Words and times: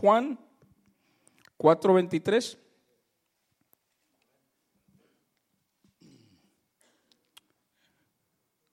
Juan 0.00 0.38
4:23. 1.58 2.56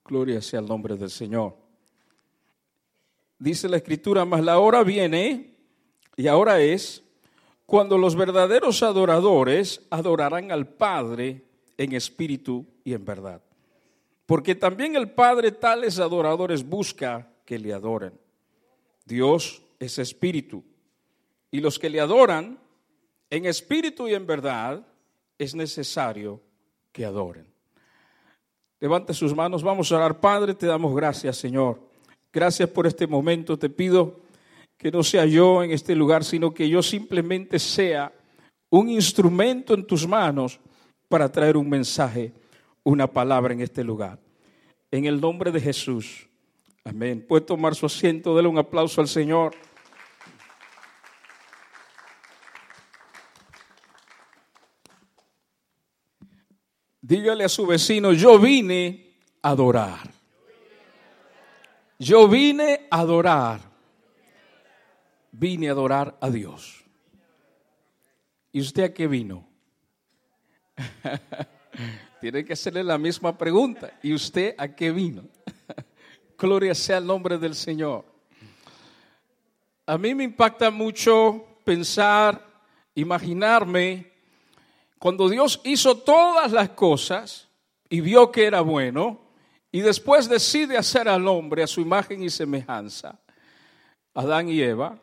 Gloria 0.06 0.40
sea 0.40 0.60
el 0.60 0.66
nombre 0.66 0.96
del 0.96 1.10
Señor. 1.10 1.54
Dice 3.38 3.68
la 3.68 3.76
escritura, 3.76 4.24
mas 4.24 4.42
la 4.42 4.58
hora 4.58 4.82
viene 4.82 5.54
y 6.16 6.28
ahora 6.28 6.62
es 6.62 7.04
cuando 7.66 7.98
los 7.98 8.16
verdaderos 8.16 8.82
adoradores 8.82 9.86
adorarán 9.90 10.50
al 10.50 10.66
Padre 10.66 11.44
en 11.76 11.92
espíritu 11.92 12.64
y 12.84 12.94
en 12.94 13.04
verdad. 13.04 13.42
Porque 14.24 14.54
también 14.54 14.96
el 14.96 15.10
Padre 15.10 15.52
tales 15.52 15.98
adoradores 15.98 16.66
busca 16.66 17.30
que 17.44 17.58
le 17.58 17.74
adoren. 17.74 18.18
Dios 19.04 19.62
es 19.78 19.98
espíritu. 19.98 20.64
Y 21.50 21.60
los 21.60 21.78
que 21.78 21.90
le 21.90 22.00
adoran 22.00 22.58
en 23.30 23.46
espíritu 23.46 24.08
y 24.08 24.14
en 24.14 24.26
verdad 24.26 24.86
es 25.38 25.54
necesario 25.54 26.40
que 26.92 27.04
adoren. 27.04 27.46
Levante 28.80 29.12
sus 29.12 29.34
manos, 29.34 29.62
vamos 29.62 29.90
a 29.90 29.96
orar. 29.96 30.20
Padre, 30.20 30.54
te 30.54 30.66
damos 30.66 30.94
gracias, 30.94 31.36
Señor. 31.36 31.80
Gracias 32.32 32.68
por 32.68 32.86
este 32.86 33.06
momento. 33.06 33.58
Te 33.58 33.68
pido 33.68 34.20
que 34.76 34.90
no 34.90 35.02
sea 35.02 35.26
yo 35.26 35.62
en 35.62 35.72
este 35.72 35.94
lugar, 35.96 36.24
sino 36.24 36.54
que 36.54 36.68
yo 36.68 36.82
simplemente 36.82 37.58
sea 37.58 38.12
un 38.70 38.88
instrumento 38.88 39.74
en 39.74 39.84
tus 39.84 40.06
manos 40.06 40.60
para 41.08 41.30
traer 41.30 41.56
un 41.56 41.68
mensaje, 41.68 42.32
una 42.84 43.06
palabra 43.06 43.52
en 43.52 43.62
este 43.62 43.82
lugar. 43.82 44.18
En 44.90 45.06
el 45.06 45.20
nombre 45.20 45.50
de 45.50 45.60
Jesús. 45.60 46.28
Amén. 46.84 47.24
Puede 47.26 47.44
tomar 47.44 47.74
su 47.74 47.86
asiento, 47.86 48.36
déle 48.36 48.48
un 48.48 48.58
aplauso 48.58 49.00
al 49.00 49.08
Señor. 49.08 49.54
Dígale 57.08 57.44
a 57.44 57.48
su 57.48 57.66
vecino, 57.66 58.12
yo 58.12 58.38
vine 58.38 59.14
a 59.40 59.48
adorar. 59.48 60.10
Yo 61.98 62.28
vine 62.28 62.86
a 62.90 62.98
adorar. 62.98 63.60
Vine 65.32 65.70
a 65.70 65.72
adorar 65.72 66.18
a 66.20 66.28
Dios. 66.28 66.84
¿Y 68.52 68.60
usted 68.60 68.82
a 68.82 68.92
qué 68.92 69.06
vino? 69.06 69.48
Tiene 72.20 72.44
que 72.44 72.52
hacerle 72.52 72.84
la 72.84 72.98
misma 72.98 73.38
pregunta. 73.38 73.90
¿Y 74.02 74.12
usted 74.12 74.54
a 74.58 74.68
qué 74.68 74.90
vino? 74.90 75.22
Gloria 76.38 76.74
sea 76.74 76.98
el 76.98 77.06
nombre 77.06 77.38
del 77.38 77.54
Señor. 77.54 78.04
A 79.86 79.96
mí 79.96 80.14
me 80.14 80.24
impacta 80.24 80.70
mucho 80.70 81.58
pensar, 81.64 82.46
imaginarme 82.94 84.17
cuando 84.98 85.28
Dios 85.28 85.60
hizo 85.64 85.98
todas 85.98 86.52
las 86.52 86.70
cosas 86.70 87.48
y 87.88 88.00
vio 88.00 88.30
que 88.30 88.44
era 88.44 88.60
bueno, 88.60 89.20
y 89.70 89.80
después 89.80 90.28
decide 90.28 90.76
hacer 90.76 91.08
al 91.08 91.26
hombre 91.28 91.62
a 91.62 91.66
su 91.66 91.80
imagen 91.80 92.22
y 92.22 92.30
semejanza, 92.30 93.18
Adán 94.14 94.48
y 94.48 94.60
Eva, 94.60 94.98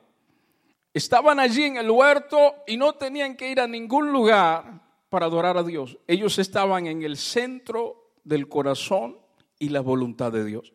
estaban 0.93 1.39
allí 1.39 1.63
en 1.63 1.77
el 1.77 1.89
huerto 1.89 2.55
y 2.67 2.77
no 2.77 2.93
tenían 2.93 3.35
que 3.35 3.49
ir 3.49 3.59
a 3.59 3.67
ningún 3.67 4.11
lugar 4.11 4.81
para 5.09 5.27
adorar 5.27 5.57
a 5.57 5.63
Dios. 5.63 5.97
Ellos 6.07 6.39
estaban 6.39 6.87
en 6.87 7.03
el 7.03 7.17
centro 7.17 8.11
del 8.23 8.49
corazón 8.49 9.17
y 9.59 9.69
la 9.69 9.81
voluntad 9.81 10.31
de 10.31 10.43
Dios. 10.43 10.73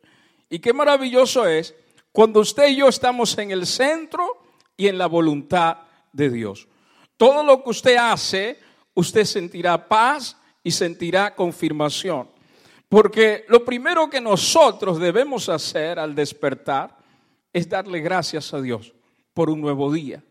Y 0.48 0.60
qué 0.60 0.72
maravilloso 0.72 1.46
es 1.46 1.74
cuando 2.12 2.40
usted 2.40 2.68
y 2.68 2.76
yo 2.76 2.88
estamos 2.88 3.36
en 3.38 3.50
el 3.50 3.66
centro 3.66 4.42
y 4.76 4.88
en 4.88 4.98
la 4.98 5.06
voluntad 5.06 5.78
de 6.12 6.30
Dios. 6.30 6.68
Todo 7.16 7.44
lo 7.44 7.62
que 7.62 7.70
usted 7.70 7.96
hace, 7.96 8.58
usted 9.00 9.24
sentirá 9.24 9.88
paz 9.88 10.36
y 10.62 10.70
sentirá 10.70 11.34
confirmación. 11.34 12.28
Porque 12.88 13.44
lo 13.48 13.64
primero 13.64 14.10
que 14.10 14.20
nosotros 14.20 14.98
debemos 14.98 15.48
hacer 15.48 15.98
al 15.98 16.14
despertar 16.14 16.96
es 17.52 17.68
darle 17.68 18.00
gracias 18.00 18.52
a 18.52 18.60
Dios 18.60 18.92
por 19.32 19.50
un 19.50 19.60
nuevo 19.60 19.92
día. 19.92 20.22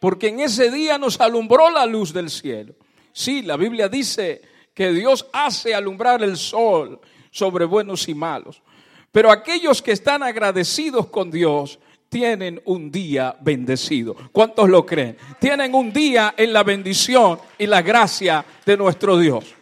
Porque 0.00 0.28
en 0.28 0.40
ese 0.40 0.70
día 0.70 0.98
nos 0.98 1.20
alumbró 1.20 1.70
la 1.70 1.86
luz 1.86 2.12
del 2.12 2.30
cielo. 2.30 2.74
Sí, 3.12 3.42
la 3.42 3.56
Biblia 3.56 3.88
dice 3.88 4.42
que 4.74 4.92
Dios 4.92 5.26
hace 5.32 5.74
alumbrar 5.74 6.22
el 6.22 6.36
sol 6.36 7.00
sobre 7.30 7.64
buenos 7.64 8.08
y 8.08 8.14
malos. 8.14 8.62
Pero 9.10 9.30
aquellos 9.30 9.82
que 9.82 9.92
están 9.92 10.22
agradecidos 10.22 11.08
con 11.08 11.30
Dios 11.30 11.78
tienen 12.08 12.60
un 12.64 12.90
día 12.90 13.36
bendecido. 13.40 14.16
¿Cuántos 14.32 14.68
lo 14.68 14.84
creen? 14.86 15.16
Tienen 15.38 15.74
un 15.74 15.92
día 15.92 16.34
en 16.36 16.52
la 16.52 16.62
bendición 16.62 17.38
y 17.58 17.66
la 17.66 17.82
gracia 17.82 18.44
de 18.64 18.76
nuestro 18.76 19.18
Dios. 19.18 19.54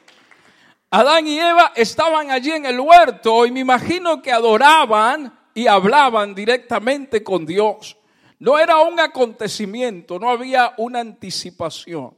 Adán 0.91 1.27
y 1.27 1.39
Eva 1.39 1.73
estaban 1.75 2.31
allí 2.31 2.53
en 2.53 2.67
el 2.67 2.79
huerto 2.79 3.45
y 3.45 3.51
me 3.51 3.61
imagino 3.61 4.23
que 4.23 4.33
adoraban 4.33 5.37
y 5.53 5.67
hablaban 5.67 6.35
directamente 6.35 7.23
con 7.23 7.45
Dios. 7.45 7.97
No 8.39 8.59
era 8.59 8.79
un 8.79 9.01
acontecimiento, 9.01 10.19
no 10.19 10.31
había 10.31 10.75
una 10.77 11.01
anticipación. 11.01 12.15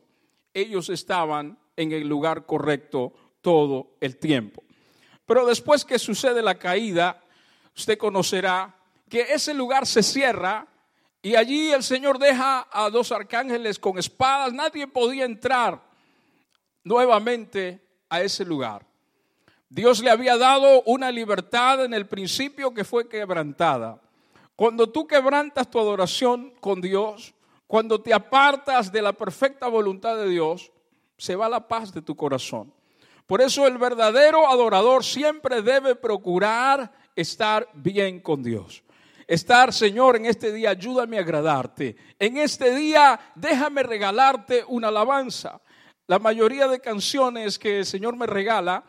Ellos 0.53 0.91
estaban 0.91 1.59
en 1.77 1.93
el 1.93 2.07
lugar 2.07 2.45
correcto 2.45 3.13
todo 3.41 3.93
el 4.01 4.17
tiempo. 4.19 4.63
Pero 5.25 5.47
después 5.47 5.85
que 5.85 5.99
sucede 5.99 6.43
la 6.43 6.57
caída, 6.57 7.23
usted 7.77 7.97
conocerá 7.97 8.78
que 9.09 9.23
ese 9.33 9.55
lugar 9.55 9.87
se 9.87 10.03
cierra 10.03 10.67
y 11.21 11.35
allí 11.35 11.73
el 11.73 11.83
Señor 11.83 12.19
deja 12.19 12.69
a 12.71 12.91
dos 12.91 13.11
arcángeles 13.13 13.79
con 13.79 13.99
espadas. 13.99 14.53
Nadie 14.53 14.87
podía 14.87 15.25
entrar 15.25 15.83
nuevamente 16.85 17.85
a 18.09 18.23
ese 18.23 18.45
lugar. 18.45 18.87
Dios 19.69 20.01
le 20.01 20.11
había 20.11 20.37
dado 20.39 20.83
una 20.83 21.11
libertad 21.11 21.85
en 21.85 21.93
el 21.93 22.07
principio 22.07 22.73
que 22.73 22.85
fue 22.85 23.09
quebrantada. 23.09 24.01
Cuando 24.57 24.89
tú 24.89 25.07
quebrantas 25.07 25.71
tu 25.71 25.79
adoración 25.79 26.55
con 26.61 26.81
Dios, 26.81 27.35
cuando 27.67 28.01
te 28.01 28.15
apartas 28.15 28.91
de 28.91 29.03
la 29.03 29.13
perfecta 29.13 29.69
voluntad 29.69 30.17
de 30.17 30.29
Dios, 30.29 30.73
se 31.19 31.37
va 31.37 31.49
la 31.49 31.69
paz 31.69 31.93
de 31.93 32.01
tu 32.01 32.17
corazón. 32.17 32.73
Por 33.27 33.43
eso 33.43 33.67
el 33.67 33.77
verdadero 33.77 34.49
adorador 34.49 35.05
siempre 35.05 35.61
debe 35.61 35.95
procurar 35.95 36.91
estar 37.15 37.69
bien 37.75 38.21
con 38.21 38.43
Dios. 38.43 38.83
Estar, 39.29 39.75
Señor, 39.75 40.17
en 40.17 40.25
este 40.25 40.51
día, 40.51 40.71
ayúdame 40.71 41.19
a 41.19 41.21
agradarte. 41.21 41.95
En 42.19 42.39
este 42.39 42.75
día, 42.75 43.21
déjame 43.35 43.83
regalarte 43.83 44.65
una 44.67 44.89
alabanza. 44.89 45.61
La 46.07 46.19
mayoría 46.19 46.67
de 46.67 46.81
canciones 46.81 47.59
que 47.59 47.81
el 47.81 47.85
Señor 47.85 48.17
me 48.17 48.27
regala 48.27 48.83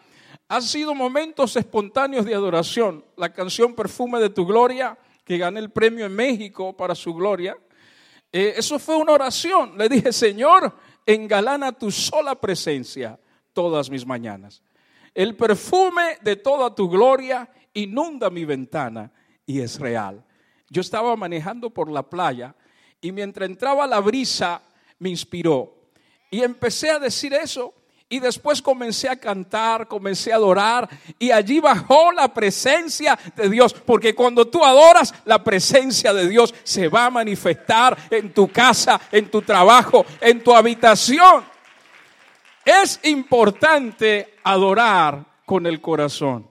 han 0.48 0.62
sido 0.62 0.96
momentos 0.96 1.58
espontáneos 1.58 2.26
de 2.26 2.34
adoración. 2.34 3.04
La 3.18 3.34
canción 3.34 3.76
Perfume 3.76 4.22
de 4.22 4.30
tu 4.30 4.46
Gloria, 4.46 4.98
que 5.26 5.38
gané 5.38 5.60
el 5.60 5.72
premio 5.72 6.06
en 6.06 6.16
México 6.16 6.72
para 6.72 6.96
su 6.96 7.14
gloria. 7.14 7.58
Eh, 8.32 8.54
eso 8.56 8.80
fue 8.80 8.96
una 8.96 9.12
oración. 9.12 9.78
Le 9.78 9.90
dije, 9.90 10.14
Señor, 10.14 10.74
engalana 11.06 11.74
tu 11.74 11.92
sola 11.92 12.40
presencia 12.40 13.20
todas 13.52 13.90
mis 13.90 14.06
mañanas. 14.06 14.64
El 15.14 15.36
perfume 15.36 16.18
de 16.22 16.38
toda 16.38 16.74
tu 16.74 16.90
gloria 16.90 17.50
inunda 17.74 18.30
mi 18.30 18.46
ventana 18.46 19.12
y 19.46 19.60
es 19.60 19.78
real. 19.78 20.24
Yo 20.70 20.82
estaba 20.82 21.16
manejando 21.16 21.70
por 21.70 21.92
la 21.92 22.04
playa 22.04 22.56
y 23.02 23.12
mientras 23.12 23.50
entraba 23.50 23.88
la 23.88 24.00
brisa 24.00 24.62
me 25.00 25.10
inspiró. 25.10 25.74
Y 26.32 26.44
empecé 26.44 26.92
a 26.92 27.00
decir 27.00 27.34
eso 27.34 27.74
y 28.12 28.20
después 28.20 28.62
comencé 28.62 29.08
a 29.08 29.20
cantar, 29.20 29.88
comencé 29.88 30.34
a 30.34 30.36
adorar 30.36 30.90
y 31.20 31.30
allí 31.30 31.60
bajó 31.60 32.12
la 32.12 32.34
presencia 32.34 33.18
de 33.36 33.50
Dios. 33.50 33.74
Porque 33.74 34.16
cuando 34.16 34.48
tú 34.48 34.66
adoras, 34.66 35.14
la 35.26 35.44
presencia 35.44 36.12
de 36.14 36.28
Dios 36.28 36.54
se 36.64 36.88
va 36.88 37.06
a 37.06 37.12
manifestar 37.12 37.96
en 38.10 38.34
tu 38.34 38.48
casa, 38.48 39.00
en 39.12 39.30
tu 39.30 39.44
trabajo, 39.44 40.06
en 40.22 40.44
tu 40.44 40.56
habitación. 40.56 41.44
Es 42.66 43.00
importante 43.04 44.36
adorar 44.44 45.26
con 45.46 45.68
el 45.68 45.80
corazón. 45.80 46.48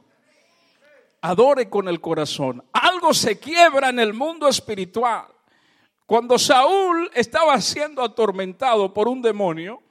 Adore 1.21 1.69
con 1.69 1.89
el 1.89 2.01
corazón. 2.01 2.63
Algo 2.89 3.13
se 3.13 3.39
quiebra 3.39 3.91
en 3.91 3.99
el 3.99 4.15
mundo 4.15 4.49
espiritual. 4.49 5.27
Cuando 6.07 6.39
Saúl 6.39 7.11
estaba 7.13 7.61
siendo 7.61 8.03
atormentado 8.03 8.95
por 8.95 9.09
un 9.09 9.21
demonio, 9.21 9.83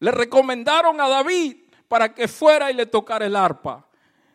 le 0.00 0.10
recomendaron 0.10 1.00
a 1.00 1.08
David 1.08 1.58
para 1.86 2.12
que 2.12 2.26
fuera 2.26 2.68
y 2.70 2.74
le 2.74 2.86
tocara 2.86 3.26
el 3.26 3.36
arpa. 3.36 3.86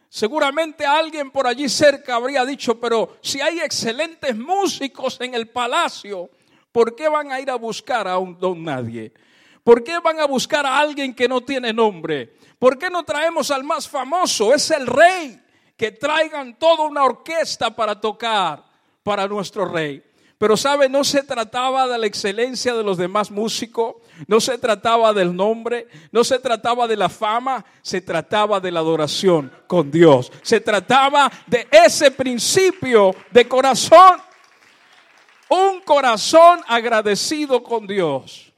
Seguramente 0.07 0.85
alguien 0.85 1.29
por 1.29 1.45
allí 1.45 1.67
cerca 1.67 2.15
habría 2.15 2.45
dicho, 2.45 2.79
pero 2.79 3.17
si 3.21 3.41
hay 3.41 3.59
excelentes 3.59 4.33
músicos 4.37 5.19
en 5.19 5.33
el 5.33 5.49
palacio, 5.49 6.29
¿por 6.71 6.95
qué 6.95 7.09
van 7.09 7.33
a 7.33 7.41
ir 7.41 7.49
a 7.49 7.55
buscar 7.55 8.07
a 8.07 8.17
un 8.17 8.39
don 8.39 8.63
nadie? 8.63 9.11
¿Por 9.61 9.83
qué 9.83 9.99
van 9.99 10.21
a 10.21 10.25
buscar 10.25 10.65
a 10.65 10.77
alguien 10.77 11.13
que 11.13 11.27
no 11.27 11.41
tiene 11.41 11.73
nombre? 11.73 12.33
¿Por 12.57 12.77
qué 12.77 12.89
no 12.89 13.03
traemos 13.03 13.51
al 13.51 13.65
más 13.65 13.89
famoso? 13.89 14.53
Es 14.53 14.71
el 14.71 14.87
rey. 14.87 15.41
Que 15.77 15.91
traigan 15.91 16.57
toda 16.57 16.83
una 16.83 17.03
orquesta 17.03 17.75
para 17.75 17.99
tocar 17.99 18.63
para 19.03 19.27
nuestro 19.27 19.65
rey. 19.65 20.03
Pero 20.37 20.57
sabe, 20.57 20.89
no 20.89 21.03
se 21.03 21.23
trataba 21.23 21.87
de 21.87 21.97
la 21.97 22.07
excelencia 22.07 22.73
de 22.73 22.83
los 22.83 22.97
demás 22.97 23.31
músicos, 23.31 23.95
no 24.27 24.41
se 24.41 24.57
trataba 24.57 25.13
del 25.13 25.33
nombre, 25.33 25.87
no 26.11 26.25
se 26.25 26.39
trataba 26.39 26.87
de 26.87 26.97
la 26.97 27.07
fama, 27.07 27.63
se 27.81 28.01
trataba 28.01 28.59
de 28.59 28.69
la 28.69 28.81
adoración 28.81 29.51
con 29.65 29.89
Dios. 29.89 30.31
Se 30.41 30.59
trataba 30.59 31.31
de 31.47 31.67
ese 31.71 32.11
principio 32.11 33.15
de 33.31 33.47
corazón. 33.47 34.21
Un 35.47 35.79
corazón 35.81 36.59
agradecido 36.67 37.63
con 37.63 37.87
Dios. 37.87 38.51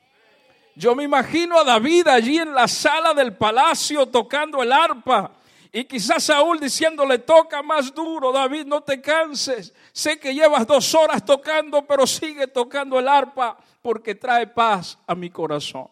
Yo 0.75 0.95
me 0.95 1.03
imagino 1.03 1.59
a 1.59 1.63
David 1.63 2.07
allí 2.07 2.39
en 2.39 2.55
la 2.55 2.67
sala 2.67 3.13
del 3.13 3.35
palacio 3.35 4.07
tocando 4.07 4.63
el 4.63 4.71
arpa 4.71 5.36
y 5.71 5.85
quizás 5.85 6.23
Saúl 6.23 6.59
diciéndole, 6.59 7.19
toca 7.19 7.61
más 7.61 7.93
duro, 7.93 8.31
David, 8.31 8.65
no 8.65 8.81
te 8.81 9.01
canses. 9.01 9.73
Sé 9.91 10.19
que 10.19 10.33
llevas 10.33 10.65
dos 10.65 10.93
horas 10.95 11.23
tocando, 11.25 11.85
pero 11.85 12.07
sigue 12.07 12.47
tocando 12.47 12.97
el 12.99 13.07
arpa 13.07 13.57
porque 13.81 14.15
trae 14.15 14.47
paz 14.47 14.97
a 15.05 15.15
mi 15.15 15.29
corazón. 15.29 15.87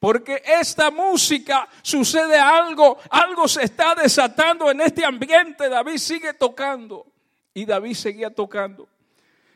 Porque 0.00 0.42
esta 0.44 0.90
música 0.90 1.68
sucede 1.82 2.38
algo, 2.38 2.98
algo 3.10 3.48
se 3.48 3.64
está 3.64 3.94
desatando 3.94 4.70
en 4.70 4.80
este 4.80 5.04
ambiente. 5.04 5.68
David 5.68 5.98
sigue 5.98 6.34
tocando 6.34 7.06
y 7.52 7.64
David 7.64 7.94
seguía 7.94 8.32
tocando. 8.32 8.88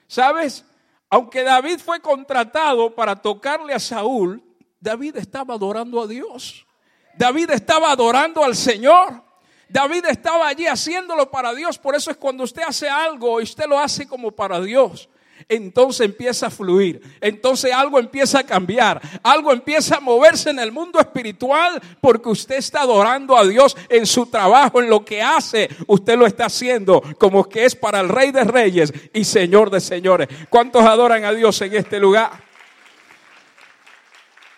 ¿Sabes? 0.07 0.65
Aunque 1.09 1.43
David 1.43 1.79
fue 1.79 2.01
contratado 2.01 2.95
para 2.95 3.17
tocarle 3.17 3.75
a 3.75 3.79
Saúl, 3.79 4.43
David 4.81 5.17
estaba 5.17 5.55
adorando 5.55 6.01
a 6.03 6.07
Dios. 6.07 6.67
David 7.15 7.51
estaba 7.51 7.93
adorando 7.93 8.43
al 8.43 8.57
Señor. 8.57 9.23
David 9.73 10.05
estaba 10.11 10.49
allí 10.49 10.67
haciéndolo 10.67 11.31
para 11.31 11.55
Dios. 11.55 11.79
Por 11.79 11.95
eso 11.95 12.11
es 12.11 12.19
cuando 12.19 12.45
usted 12.45 12.63
hace 12.67 12.91
algo 12.91 13.41
y 13.41 13.45
usted 13.45 13.65
lo 13.67 13.79
hace 13.79 14.07
como 14.07 14.31
para 14.31 14.61
Dios. 14.61 15.09
Entonces 15.49 16.05
empieza 16.05 16.47
a 16.47 16.51
fluir, 16.51 17.01
entonces 17.21 17.73
algo 17.73 17.99
empieza 17.99 18.39
a 18.39 18.45
cambiar, 18.45 19.01
algo 19.25 19.53
empieza 19.53 19.97
a 19.97 20.01
moverse 20.01 20.51
en 20.51 20.61
el 20.61 20.71
mundo 20.71 21.01
espiritual 21.01 21.83
porque 22.01 22.29
usted 22.29 22.57
está 22.57 22.83
adorando 22.83 23.37
a 23.37 23.45
Dios 23.45 23.77
en 23.89 24.07
su 24.07 24.27
trabajo, 24.27 24.81
en 24.81 24.89
lo 24.89 25.05
que 25.05 25.21
hace, 25.21 25.69
usted 25.89 26.17
lo 26.17 26.27
está 26.27 26.45
haciendo 26.45 27.03
como 27.19 27.49
que 27.49 27.65
es 27.65 27.75
para 27.75 27.99
el 27.99 28.09
Rey 28.09 28.31
de 28.31 28.45
Reyes 28.45 28.93
y 29.13 29.25
Señor 29.25 29.69
de 29.71 29.81
Señores. 29.81 30.29
¿Cuántos 30.49 30.85
adoran 30.85 31.25
a 31.25 31.33
Dios 31.33 31.61
en 31.63 31.75
este 31.75 31.99
lugar? 31.99 32.31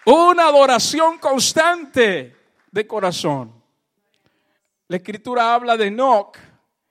Una 0.04 0.48
adoración 0.48 1.16
constante 1.16 2.36
de 2.70 2.86
corazón. 2.86 3.63
La 4.88 4.98
escritura 4.98 5.54
habla 5.54 5.76
de 5.78 5.86
Enoch, 5.86 6.36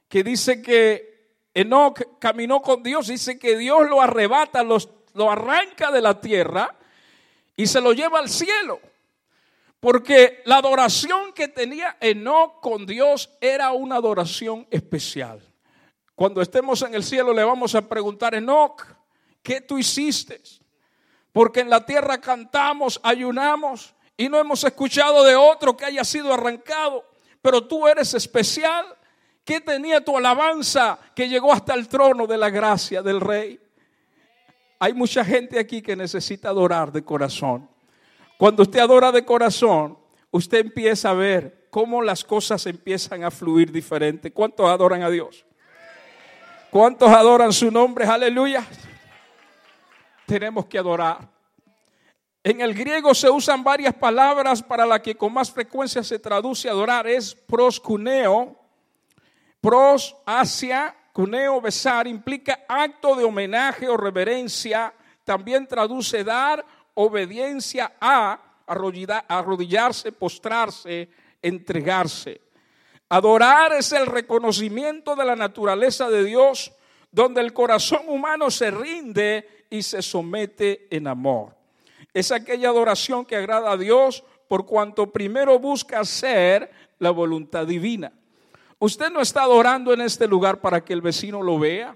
que 0.08 0.24
dice 0.24 0.62
que 0.62 1.38
Enoch 1.54 2.18
caminó 2.20 2.62
con 2.62 2.82
Dios, 2.82 3.08
dice 3.08 3.38
que 3.38 3.56
Dios 3.56 3.88
lo 3.88 4.02
arrebata, 4.02 4.64
lo 4.64 5.32
arranca 5.32 5.92
de 5.92 6.02
la 6.02 6.20
tierra 6.20 6.76
y 7.56 7.68
se 7.68 7.82
lo 7.82 7.94
lleva 7.94 8.20
al 8.20 8.30
cielo. 8.30 8.80
Porque 9.80 10.42
la 10.46 10.58
adoración 10.58 11.34
que 11.34 11.50
tenía 11.50 11.98
Enoch 12.00 12.62
con 12.62 12.86
Dios 12.86 13.30
era 13.40 13.74
una 13.74 13.98
adoración 13.98 14.66
especial. 14.72 15.42
Cuando 16.16 16.42
estemos 16.42 16.82
en 16.82 16.96
el 16.96 17.04
cielo 17.04 17.34
le 17.34 17.44
vamos 17.44 17.76
a 17.76 17.88
preguntar, 17.88 18.34
Enoch, 18.34 18.82
¿qué 19.44 19.62
tú 19.62 19.78
hiciste? 19.78 20.42
Porque 21.32 21.60
en 21.60 21.70
la 21.70 21.86
tierra 21.86 22.20
cantamos, 22.20 23.00
ayunamos 23.04 23.94
y 24.18 24.30
no 24.30 24.40
hemos 24.40 24.64
escuchado 24.64 25.24
de 25.24 25.36
otro 25.36 25.76
que 25.78 25.86
haya 25.86 26.04
sido 26.04 26.34
arrancado 26.34 27.13
pero 27.44 27.62
tú 27.68 27.86
eres 27.86 28.14
especial. 28.14 28.86
¿Qué 29.44 29.60
tenía 29.60 30.04
tu 30.04 30.18
alabanza 30.18 30.98
que 31.14 31.28
llegó 31.28 31.52
hasta 31.52 31.74
el 31.74 31.90
trono 31.90 32.26
de 32.26 32.38
la 32.38 32.50
gracia 32.50 33.04
del 33.04 33.20
rey? 33.20 33.60
Hay 34.80 34.94
mucha 34.94 35.26
gente 35.26 35.60
aquí 35.60 35.82
que 35.82 35.98
necesita 35.98 36.48
adorar 36.48 36.94
de 36.94 37.04
corazón. 37.04 37.70
Cuando 38.38 38.64
usted 38.64 38.80
adora 38.80 39.12
de 39.12 39.26
corazón, 39.26 39.98
usted 40.32 40.60
empieza 40.60 41.10
a 41.10 41.14
ver 41.14 41.68
cómo 41.70 42.02
las 42.02 42.24
cosas 42.24 42.66
empiezan 42.66 43.26
a 43.26 43.32
fluir 43.32 43.74
diferente. 43.74 44.32
¿Cuántos 44.32 44.70
adoran 44.70 45.04
a 45.04 45.10
Dios? 45.10 45.46
¿Cuántos 46.72 47.10
adoran 47.10 47.52
su 47.52 47.70
nombre? 47.70 48.06
Aleluya. 48.06 48.66
Tenemos 50.26 50.66
que 50.68 50.78
adorar. 50.78 51.33
En 52.44 52.60
el 52.60 52.74
griego 52.74 53.16
se 53.16 53.30
usan 53.30 53.64
varias 53.64 53.94
palabras 53.94 54.62
para 54.62 54.86
la 54.86 55.02
que 55.02 55.16
con 55.16 55.32
más 55.32 55.50
frecuencia 55.50 56.04
se 56.04 56.20
traduce 56.20 56.70
adorar. 56.70 57.08
Es 57.08 57.34
proscuneo, 57.34 58.60
pros, 59.62 60.14
hacia, 60.26 60.94
cuneo, 61.14 61.62
besar, 61.62 62.06
implica 62.06 62.66
acto 62.68 63.16
de 63.16 63.24
homenaje 63.24 63.88
o 63.88 63.96
reverencia. 63.96 64.94
También 65.24 65.66
traduce 65.68 66.26
dar 66.26 66.66
obediencia 66.96 67.94
a, 68.02 68.38
arrodillarse, 68.68 70.12
postrarse, 70.12 71.08
entregarse. 71.42 72.42
Adorar 73.08 73.72
es 73.72 73.94
el 73.94 74.06
reconocimiento 74.06 75.16
de 75.16 75.24
la 75.24 75.38
naturaleza 75.38 76.10
de 76.10 76.26
Dios, 76.26 76.74
donde 77.10 77.40
el 77.40 77.54
corazón 77.54 78.02
humano 78.08 78.52
se 78.52 78.70
rinde 78.70 79.66
y 79.70 79.82
se 79.82 80.02
somete 80.02 80.88
en 80.90 81.08
amor. 81.08 81.63
Es 82.14 82.32
aquella 82.32 82.70
adoración 82.70 83.26
que 83.26 83.36
agrada 83.36 83.72
a 83.72 83.78
Dios 83.78 84.24
por 84.48 84.66
cuanto 84.66 85.12
primero 85.12 85.58
busca 85.58 86.00
hacer 86.00 86.70
la 87.00 87.10
voluntad 87.10 87.66
divina. 87.66 88.12
Usted 88.78 89.10
no 89.10 89.22
está 89.22 89.44
adorando 89.44 89.94
en 89.94 90.02
este 90.02 90.28
lugar 90.28 90.62
para 90.62 90.84
que 90.84 90.94
el 90.94 91.02
vecino 91.02 91.42
lo 91.42 91.58
vea. 91.58 91.96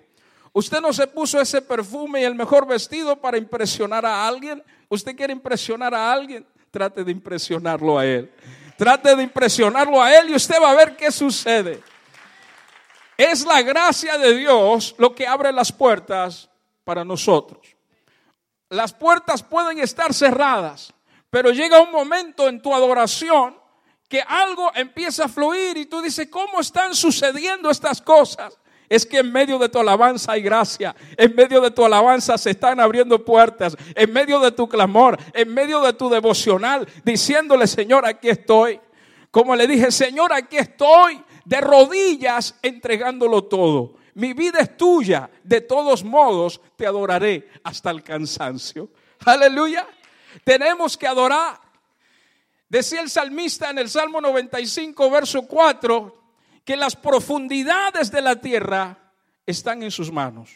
Usted 0.54 0.82
no 0.82 0.92
se 0.92 1.06
puso 1.06 1.40
ese 1.40 1.62
perfume 1.62 2.22
y 2.22 2.24
el 2.24 2.34
mejor 2.34 2.66
vestido 2.66 3.16
para 3.16 3.38
impresionar 3.38 4.06
a 4.06 4.28
alguien. 4.28 4.64
Usted 4.90 5.16
quiere 5.16 5.34
impresionar 5.34 5.94
a 5.94 6.12
alguien, 6.12 6.46
trate 6.72 7.04
de 7.04 7.12
impresionarlo 7.12 8.00
a 8.00 8.06
él. 8.06 8.32
Trate 8.76 9.16
de 9.16 9.24
impresionarlo 9.24 10.02
a 10.02 10.16
él 10.16 10.30
y 10.30 10.36
usted 10.36 10.56
va 10.62 10.72
a 10.72 10.76
ver 10.76 10.96
qué 10.96 11.12
sucede. 11.12 11.82
Es 13.18 13.46
la 13.46 13.62
gracia 13.62 14.18
de 14.18 14.36
Dios 14.36 14.96
lo 14.98 15.14
que 15.14 15.28
abre 15.28 15.52
las 15.52 15.72
puertas 15.72 16.50
para 16.84 17.04
nosotros. 17.04 17.77
Las 18.70 18.94
puertas 18.94 19.44
pueden 19.44 19.80
estar 19.80 20.14
cerradas, 20.14 20.94
pero 21.30 21.52
llega 21.52 21.80
un 21.80 21.92
momento 21.92 22.48
en 22.50 22.62
tu 22.62 22.74
adoración 22.74 23.56
que 24.10 24.22
algo 24.22 24.72
empieza 24.76 25.26
a 25.26 25.30
fluir 25.30 25.78
y 25.78 25.86
tú 25.86 26.02
dices, 26.02 26.28
¿cómo 26.30 26.60
están 26.60 26.96
sucediendo 26.96 27.70
estas 27.70 28.02
cosas? 28.02 28.58
Es 28.90 29.06
que 29.06 29.18
en 29.18 29.32
medio 29.34 29.60
de 29.60 29.68
tu 29.68 29.80
alabanza 29.80 30.32
hay 30.32 30.42
gracia, 30.42 30.96
en 31.18 31.36
medio 31.36 31.60
de 31.60 31.72
tu 31.72 31.84
alabanza 31.84 32.38
se 32.38 32.52
están 32.52 32.80
abriendo 32.80 33.24
puertas, 33.24 33.76
en 33.96 34.14
medio 34.14 34.40
de 34.40 34.52
tu 34.52 34.68
clamor, 34.70 35.18
en 35.34 35.54
medio 35.54 35.82
de 35.82 35.92
tu 35.92 36.10
devocional, 36.10 36.88
diciéndole, 37.04 37.68
Señor, 37.68 38.06
aquí 38.06 38.30
estoy. 38.30 38.80
Como 39.30 39.56
le 39.58 39.68
dije, 39.68 39.92
Señor, 39.92 40.32
aquí 40.32 40.58
estoy, 40.58 41.22
de 41.44 41.60
rodillas, 41.60 42.56
entregándolo 42.62 43.44
todo. 43.44 43.97
Mi 44.18 44.34
vida 44.34 44.62
es 44.62 44.76
tuya, 44.76 45.30
de 45.44 45.62
todos 45.62 46.04
modos 46.04 46.60
te 46.76 46.88
adoraré 46.88 47.52
hasta 47.64 47.92
el 47.92 48.02
cansancio. 48.02 48.90
Aleluya. 49.24 49.88
Tenemos 50.44 50.98
que 50.98 51.06
adorar. 51.06 51.62
Decía 52.68 53.02
el 53.02 53.12
salmista 53.12 53.70
en 53.70 53.78
el 53.78 53.88
Salmo 53.88 54.20
95, 54.20 55.12
verso 55.12 55.44
4, 55.44 56.32
que 56.66 56.76
las 56.76 56.96
profundidades 56.96 58.10
de 58.10 58.22
la 58.22 58.36
tierra 58.38 58.98
están 59.46 59.84
en 59.84 59.92
sus 59.92 60.12
manos 60.12 60.50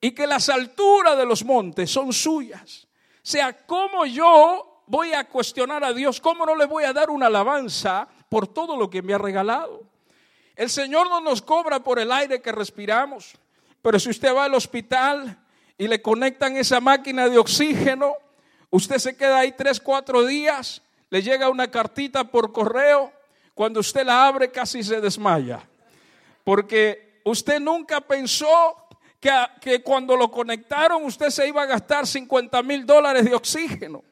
y 0.00 0.12
que 0.12 0.26
las 0.26 0.48
alturas 0.48 1.18
de 1.18 1.26
los 1.26 1.44
montes 1.44 1.90
son 1.90 2.10
suyas. 2.10 2.88
O 3.16 3.20
sea, 3.20 3.66
¿cómo 3.66 4.06
yo 4.06 4.82
voy 4.86 5.12
a 5.12 5.28
cuestionar 5.28 5.84
a 5.84 5.92
Dios? 5.92 6.22
¿Cómo 6.22 6.46
no 6.46 6.56
le 6.56 6.64
voy 6.64 6.84
a 6.84 6.94
dar 6.94 7.10
una 7.10 7.26
alabanza 7.26 8.08
por 8.30 8.48
todo 8.48 8.78
lo 8.78 8.88
que 8.88 9.02
me 9.02 9.12
ha 9.12 9.18
regalado? 9.18 9.97
El 10.58 10.70
Señor 10.70 11.08
no 11.08 11.20
nos 11.20 11.40
cobra 11.40 11.78
por 11.78 12.00
el 12.00 12.10
aire 12.10 12.42
que 12.42 12.50
respiramos, 12.50 13.38
pero 13.80 13.96
si 14.00 14.10
usted 14.10 14.34
va 14.34 14.46
al 14.46 14.54
hospital 14.54 15.38
y 15.78 15.86
le 15.86 16.02
conectan 16.02 16.56
esa 16.56 16.80
máquina 16.80 17.28
de 17.28 17.38
oxígeno, 17.38 18.16
usted 18.68 18.98
se 18.98 19.16
queda 19.16 19.38
ahí 19.38 19.52
tres, 19.52 19.78
cuatro 19.78 20.26
días, 20.26 20.82
le 21.10 21.22
llega 21.22 21.48
una 21.48 21.70
cartita 21.70 22.24
por 22.24 22.50
correo, 22.50 23.12
cuando 23.54 23.78
usted 23.78 24.04
la 24.04 24.26
abre 24.26 24.50
casi 24.50 24.82
se 24.82 25.00
desmaya, 25.00 25.60
porque 26.42 27.20
usted 27.22 27.60
nunca 27.60 28.00
pensó 28.00 28.88
que, 29.20 29.30
que 29.60 29.80
cuando 29.80 30.16
lo 30.16 30.28
conectaron 30.28 31.04
usted 31.04 31.30
se 31.30 31.46
iba 31.46 31.62
a 31.62 31.66
gastar 31.66 32.04
50 32.04 32.60
mil 32.64 32.84
dólares 32.84 33.24
de 33.24 33.34
oxígeno. 33.36 34.02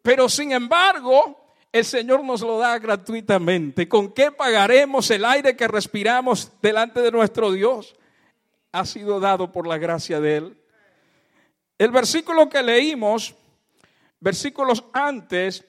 Pero 0.00 0.26
sin 0.26 0.52
embargo, 0.52 1.39
el 1.72 1.84
Señor 1.84 2.24
nos 2.24 2.40
lo 2.40 2.58
da 2.58 2.78
gratuitamente. 2.78 3.88
¿Con 3.88 4.12
qué 4.12 4.32
pagaremos 4.32 5.10
el 5.10 5.24
aire 5.24 5.56
que 5.56 5.68
respiramos 5.68 6.50
delante 6.60 7.00
de 7.00 7.12
nuestro 7.12 7.52
Dios? 7.52 7.94
Ha 8.72 8.84
sido 8.84 9.20
dado 9.20 9.52
por 9.52 9.66
la 9.66 9.78
gracia 9.78 10.20
de 10.20 10.36
Él. 10.36 10.56
El 11.78 11.90
versículo 11.92 12.48
que 12.48 12.62
leímos, 12.62 13.34
versículos 14.18 14.84
antes, 14.92 15.64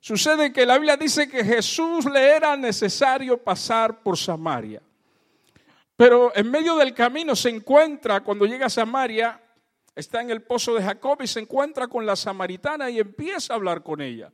sucede 0.00 0.52
que 0.52 0.66
la 0.66 0.74
Biblia 0.74 0.96
dice 0.96 1.28
que 1.28 1.44
Jesús 1.44 2.04
le 2.04 2.36
era 2.36 2.56
necesario 2.56 3.38
pasar 3.38 4.02
por 4.02 4.18
Samaria. 4.18 4.82
Pero 5.96 6.32
en 6.34 6.50
medio 6.50 6.76
del 6.76 6.92
camino 6.92 7.36
se 7.36 7.50
encuentra, 7.50 8.20
cuando 8.22 8.44
llega 8.44 8.66
a 8.66 8.70
Samaria, 8.70 9.40
está 9.94 10.20
en 10.20 10.30
el 10.30 10.42
pozo 10.42 10.74
de 10.74 10.82
Jacob 10.82 11.22
y 11.22 11.28
se 11.28 11.38
encuentra 11.38 11.86
con 11.86 12.04
la 12.04 12.16
samaritana 12.16 12.90
y 12.90 12.98
empieza 12.98 13.52
a 13.52 13.56
hablar 13.56 13.82
con 13.82 14.00
ella. 14.00 14.32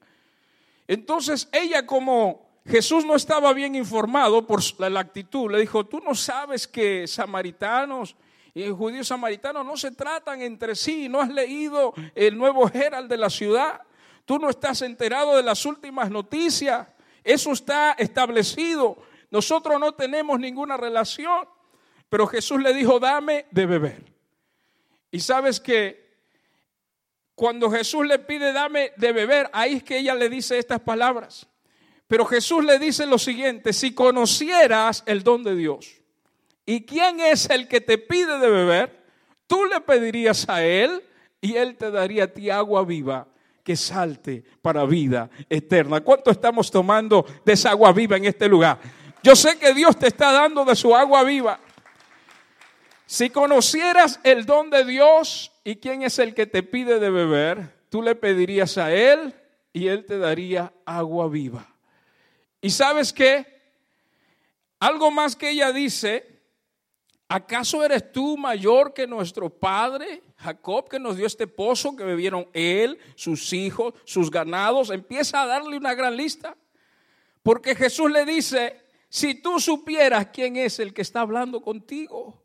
Entonces 0.90 1.48
ella 1.52 1.86
como 1.86 2.48
Jesús 2.66 3.04
no 3.04 3.14
estaba 3.14 3.52
bien 3.52 3.76
informado 3.76 4.44
por 4.44 4.60
la 4.80 4.98
actitud, 4.98 5.48
le 5.48 5.60
dijo, 5.60 5.86
tú 5.86 6.00
no 6.00 6.16
sabes 6.16 6.66
que 6.66 7.06
samaritanos 7.06 8.16
y 8.54 8.68
judíos 8.70 9.06
samaritanos 9.06 9.64
no 9.64 9.76
se 9.76 9.92
tratan 9.92 10.42
entre 10.42 10.74
sí, 10.74 11.08
no 11.08 11.20
has 11.20 11.28
leído 11.28 11.94
el 12.16 12.36
nuevo 12.36 12.68
Herald 12.68 13.08
de 13.08 13.18
la 13.18 13.30
ciudad, 13.30 13.82
tú 14.24 14.40
no 14.40 14.50
estás 14.50 14.82
enterado 14.82 15.36
de 15.36 15.44
las 15.44 15.64
últimas 15.64 16.10
noticias, 16.10 16.88
eso 17.22 17.52
está 17.52 17.92
establecido, 17.92 18.96
nosotros 19.30 19.78
no 19.78 19.92
tenemos 19.92 20.40
ninguna 20.40 20.76
relación, 20.76 21.48
pero 22.08 22.26
Jesús 22.26 22.60
le 22.60 22.74
dijo, 22.74 22.98
dame 22.98 23.46
de 23.52 23.66
beber. 23.66 24.12
Y 25.12 25.20
sabes 25.20 25.60
que 25.60 25.99
cuando 27.40 27.70
Jesús 27.70 28.06
le 28.06 28.18
pide, 28.18 28.52
dame 28.52 28.92
de 28.98 29.12
beber, 29.12 29.48
ahí 29.54 29.76
es 29.76 29.82
que 29.82 29.96
ella 29.96 30.14
le 30.14 30.28
dice 30.28 30.58
estas 30.58 30.80
palabras. 30.80 31.48
Pero 32.06 32.26
Jesús 32.26 32.62
le 32.62 32.78
dice 32.78 33.06
lo 33.06 33.16
siguiente, 33.18 33.72
si 33.72 33.94
conocieras 33.94 35.02
el 35.06 35.22
don 35.22 35.42
de 35.42 35.54
Dios 35.54 36.02
¿Y 36.66 36.84
quién 36.84 37.18
es 37.18 37.48
el 37.48 37.66
que 37.66 37.80
te 37.80 37.96
pide 37.96 38.38
de 38.38 38.50
beber? 38.50 39.06
Tú 39.46 39.64
le 39.64 39.80
pedirías 39.80 40.50
a 40.50 40.62
él 40.62 41.02
y 41.40 41.56
él 41.56 41.78
te 41.78 41.90
daría 41.90 42.24
a 42.24 42.26
ti 42.26 42.50
agua 42.50 42.84
viva 42.84 43.26
que 43.64 43.74
salte 43.74 44.44
para 44.60 44.84
vida 44.84 45.30
eterna. 45.48 46.02
¿Cuánto 46.02 46.30
estamos 46.30 46.70
tomando 46.70 47.24
de 47.46 47.54
esa 47.54 47.70
agua 47.70 47.90
viva 47.92 48.18
en 48.18 48.26
este 48.26 48.48
lugar? 48.48 48.78
Yo 49.22 49.34
sé 49.34 49.58
que 49.58 49.72
Dios 49.72 49.98
te 49.98 50.08
está 50.08 50.30
dando 50.30 50.66
de 50.66 50.76
su 50.76 50.94
agua 50.94 51.24
viva. 51.24 51.58
Si 53.06 53.30
conocieras 53.30 54.20
el 54.24 54.44
don 54.44 54.68
de 54.68 54.84
Dios 54.84 55.50
y 55.64 55.76
quién 55.76 56.02
es 56.02 56.18
el 56.18 56.34
que 56.34 56.46
te 56.46 56.62
pide 56.62 56.98
de 56.98 57.10
beber, 57.10 57.74
tú 57.88 58.02
le 58.02 58.14
pedirías 58.14 58.78
a 58.78 58.92
Él 58.92 59.34
y 59.72 59.88
Él 59.88 60.04
te 60.04 60.18
daría 60.18 60.72
agua 60.84 61.28
viva. 61.28 61.74
¿Y 62.60 62.70
sabes 62.70 63.12
qué? 63.12 63.60
Algo 64.78 65.10
más 65.10 65.36
que 65.36 65.50
ella 65.50 65.72
dice 65.72 66.40
¿Acaso 67.32 67.84
eres 67.84 68.10
tú 68.10 68.36
mayor 68.36 68.92
que 68.92 69.06
nuestro 69.06 69.48
padre 69.48 70.20
Jacob 70.38 70.88
que 70.88 70.98
nos 70.98 71.16
dio 71.16 71.26
este 71.28 71.46
pozo 71.46 71.94
que 71.94 72.02
bebieron 72.02 72.48
él, 72.52 72.98
sus 73.14 73.52
hijos, 73.52 73.94
sus 74.04 74.32
ganados? 74.32 74.90
Empieza 74.90 75.40
a 75.40 75.46
darle 75.46 75.76
una 75.76 75.94
gran 75.94 76.16
lista. 76.16 76.56
Porque 77.44 77.76
Jesús 77.76 78.10
le 78.10 78.24
dice, 78.24 78.80
si 79.08 79.36
tú 79.36 79.60
supieras 79.60 80.26
quién 80.32 80.56
es 80.56 80.80
el 80.80 80.92
que 80.92 81.02
está 81.02 81.20
hablando 81.20 81.62
contigo. 81.62 82.42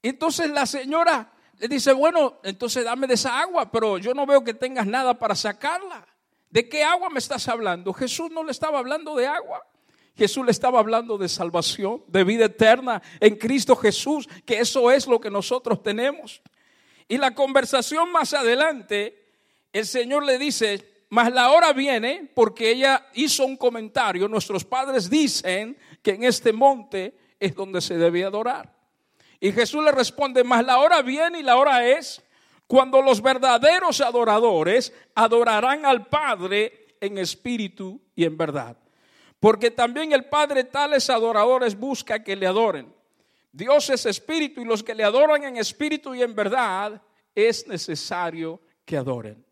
Entonces 0.00 0.48
la 0.48 0.64
señora 0.64 1.30
le 1.62 1.68
dice, 1.68 1.92
bueno, 1.92 2.40
entonces 2.42 2.84
dame 2.84 3.06
de 3.06 3.14
esa 3.14 3.40
agua, 3.40 3.70
pero 3.70 3.96
yo 3.96 4.12
no 4.14 4.26
veo 4.26 4.42
que 4.42 4.52
tengas 4.52 4.84
nada 4.84 5.16
para 5.16 5.36
sacarla. 5.36 6.04
¿De 6.50 6.68
qué 6.68 6.82
agua 6.82 7.08
me 7.08 7.20
estás 7.20 7.46
hablando? 7.46 7.92
Jesús 7.92 8.32
no 8.32 8.42
le 8.42 8.50
estaba 8.50 8.80
hablando 8.80 9.14
de 9.14 9.28
agua. 9.28 9.64
Jesús 10.16 10.44
le 10.44 10.50
estaba 10.50 10.80
hablando 10.80 11.16
de 11.16 11.28
salvación, 11.28 12.02
de 12.08 12.24
vida 12.24 12.46
eterna 12.46 13.00
en 13.20 13.36
Cristo 13.36 13.76
Jesús, 13.76 14.28
que 14.44 14.58
eso 14.58 14.90
es 14.90 15.06
lo 15.06 15.20
que 15.20 15.30
nosotros 15.30 15.82
tenemos. 15.84 16.42
Y 17.06 17.16
la 17.16 17.32
conversación 17.32 18.10
más 18.10 18.34
adelante, 18.34 19.30
el 19.72 19.86
Señor 19.86 20.24
le 20.24 20.38
dice, 20.38 21.04
mas 21.10 21.32
la 21.32 21.52
hora 21.52 21.72
viene, 21.72 22.28
porque 22.34 22.72
ella 22.72 23.06
hizo 23.14 23.46
un 23.46 23.56
comentario, 23.56 24.26
nuestros 24.26 24.64
padres 24.64 25.08
dicen 25.08 25.78
que 26.02 26.10
en 26.10 26.24
este 26.24 26.52
monte 26.52 27.16
es 27.38 27.54
donde 27.54 27.80
se 27.80 27.96
debe 27.96 28.24
adorar. 28.24 28.81
Y 29.42 29.50
Jesús 29.50 29.82
le 29.82 29.90
responde, 29.90 30.44
mas 30.44 30.64
la 30.64 30.78
hora 30.78 31.02
viene 31.02 31.40
y 31.40 31.42
la 31.42 31.56
hora 31.56 31.84
es 31.84 32.22
cuando 32.68 33.02
los 33.02 33.20
verdaderos 33.20 34.00
adoradores 34.00 34.94
adorarán 35.16 35.84
al 35.84 36.06
Padre 36.06 36.94
en 37.00 37.18
espíritu 37.18 38.00
y 38.14 38.24
en 38.24 38.36
verdad. 38.36 38.76
Porque 39.40 39.72
también 39.72 40.12
el 40.12 40.26
Padre 40.26 40.62
tales 40.62 41.10
adoradores 41.10 41.76
busca 41.76 42.22
que 42.22 42.36
le 42.36 42.46
adoren. 42.46 42.94
Dios 43.50 43.90
es 43.90 44.06
espíritu 44.06 44.60
y 44.60 44.64
los 44.64 44.84
que 44.84 44.94
le 44.94 45.02
adoran 45.02 45.42
en 45.42 45.56
espíritu 45.56 46.14
y 46.14 46.22
en 46.22 46.36
verdad 46.36 47.02
es 47.34 47.66
necesario 47.66 48.60
que 48.84 48.96
adoren. 48.96 49.44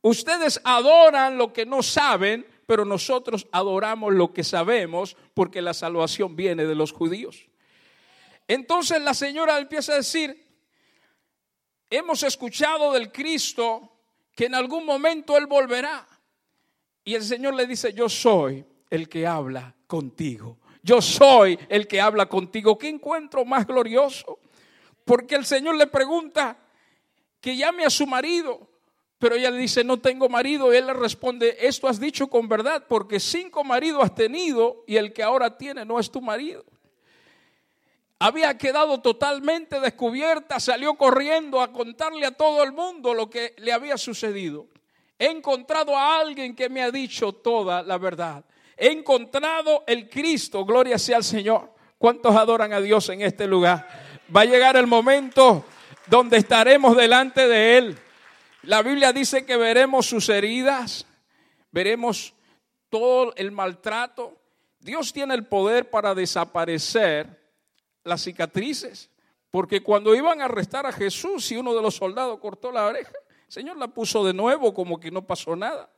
Ustedes 0.00 0.60
adoran 0.64 1.38
lo 1.38 1.52
que 1.52 1.64
no 1.64 1.84
saben, 1.84 2.44
pero 2.66 2.84
nosotros 2.84 3.46
adoramos 3.52 4.14
lo 4.14 4.32
que 4.32 4.42
sabemos 4.42 5.16
porque 5.32 5.62
la 5.62 5.74
salvación 5.74 6.34
viene 6.34 6.66
de 6.66 6.74
los 6.74 6.90
judíos. 6.90 7.51
Entonces 8.52 9.00
la 9.00 9.14
señora 9.14 9.58
empieza 9.58 9.94
a 9.94 9.96
decir, 9.96 10.46
hemos 11.88 12.22
escuchado 12.22 12.92
del 12.92 13.10
Cristo 13.10 13.90
que 14.34 14.44
en 14.44 14.54
algún 14.54 14.84
momento 14.84 15.38
Él 15.38 15.46
volverá. 15.46 16.06
Y 17.02 17.14
el 17.14 17.22
Señor 17.22 17.54
le 17.54 17.66
dice, 17.66 17.94
yo 17.94 18.10
soy 18.10 18.62
el 18.90 19.08
que 19.08 19.26
habla 19.26 19.74
contigo. 19.86 20.58
Yo 20.82 21.00
soy 21.00 21.58
el 21.70 21.88
que 21.88 21.98
habla 21.98 22.26
contigo. 22.26 22.76
¿Qué 22.76 22.90
encuentro 22.90 23.42
más 23.46 23.66
glorioso? 23.66 24.38
Porque 25.06 25.34
el 25.34 25.46
Señor 25.46 25.76
le 25.76 25.86
pregunta 25.86 26.58
que 27.40 27.56
llame 27.56 27.86
a 27.86 27.90
su 27.90 28.06
marido. 28.06 28.68
Pero 29.18 29.34
ella 29.34 29.50
le 29.50 29.56
dice, 29.56 29.82
no 29.82 29.98
tengo 29.98 30.28
marido. 30.28 30.74
Y 30.74 30.76
él 30.76 30.88
le 30.88 30.92
responde, 30.92 31.56
esto 31.58 31.88
has 31.88 31.98
dicho 31.98 32.28
con 32.28 32.48
verdad, 32.48 32.84
porque 32.86 33.18
cinco 33.18 33.64
maridos 33.64 34.04
has 34.04 34.14
tenido 34.14 34.84
y 34.86 34.96
el 34.96 35.14
que 35.14 35.22
ahora 35.22 35.56
tiene 35.56 35.86
no 35.86 35.98
es 35.98 36.10
tu 36.10 36.20
marido. 36.20 36.66
Había 38.24 38.56
quedado 38.56 39.00
totalmente 39.00 39.80
descubierta, 39.80 40.60
salió 40.60 40.94
corriendo 40.94 41.60
a 41.60 41.72
contarle 41.72 42.24
a 42.24 42.30
todo 42.30 42.62
el 42.62 42.70
mundo 42.70 43.14
lo 43.14 43.28
que 43.28 43.52
le 43.58 43.72
había 43.72 43.98
sucedido. 43.98 44.68
He 45.18 45.26
encontrado 45.26 45.96
a 45.96 46.20
alguien 46.20 46.54
que 46.54 46.68
me 46.68 46.84
ha 46.84 46.92
dicho 46.92 47.32
toda 47.32 47.82
la 47.82 47.98
verdad. 47.98 48.44
He 48.76 48.92
encontrado 48.92 49.82
el 49.88 50.08
Cristo, 50.08 50.64
gloria 50.64 51.00
sea 51.00 51.16
al 51.16 51.24
Señor. 51.24 51.74
¿Cuántos 51.98 52.36
adoran 52.36 52.72
a 52.72 52.80
Dios 52.80 53.08
en 53.08 53.22
este 53.22 53.48
lugar? 53.48 53.88
Va 54.34 54.42
a 54.42 54.44
llegar 54.44 54.76
el 54.76 54.86
momento 54.86 55.64
donde 56.06 56.36
estaremos 56.36 56.96
delante 56.96 57.48
de 57.48 57.76
Él. 57.76 57.98
La 58.62 58.82
Biblia 58.82 59.12
dice 59.12 59.44
que 59.44 59.56
veremos 59.56 60.06
sus 60.06 60.28
heridas, 60.28 61.08
veremos 61.72 62.34
todo 62.88 63.34
el 63.34 63.50
maltrato. 63.50 64.38
Dios 64.78 65.12
tiene 65.12 65.34
el 65.34 65.44
poder 65.44 65.90
para 65.90 66.14
desaparecer 66.14 67.41
las 68.04 68.22
cicatrices, 68.22 69.10
porque 69.50 69.82
cuando 69.82 70.14
iban 70.14 70.40
a 70.40 70.46
arrestar 70.46 70.86
a 70.86 70.92
Jesús 70.92 71.50
y 71.52 71.56
uno 71.56 71.74
de 71.74 71.82
los 71.82 71.96
soldados 71.96 72.38
cortó 72.40 72.72
la 72.72 72.86
oreja, 72.86 73.12
el 73.46 73.52
Señor 73.52 73.76
la 73.76 73.88
puso 73.88 74.24
de 74.24 74.32
nuevo 74.32 74.72
como 74.72 74.98
que 74.98 75.10
no 75.10 75.22
pasó 75.22 75.54
nada. 75.54 75.90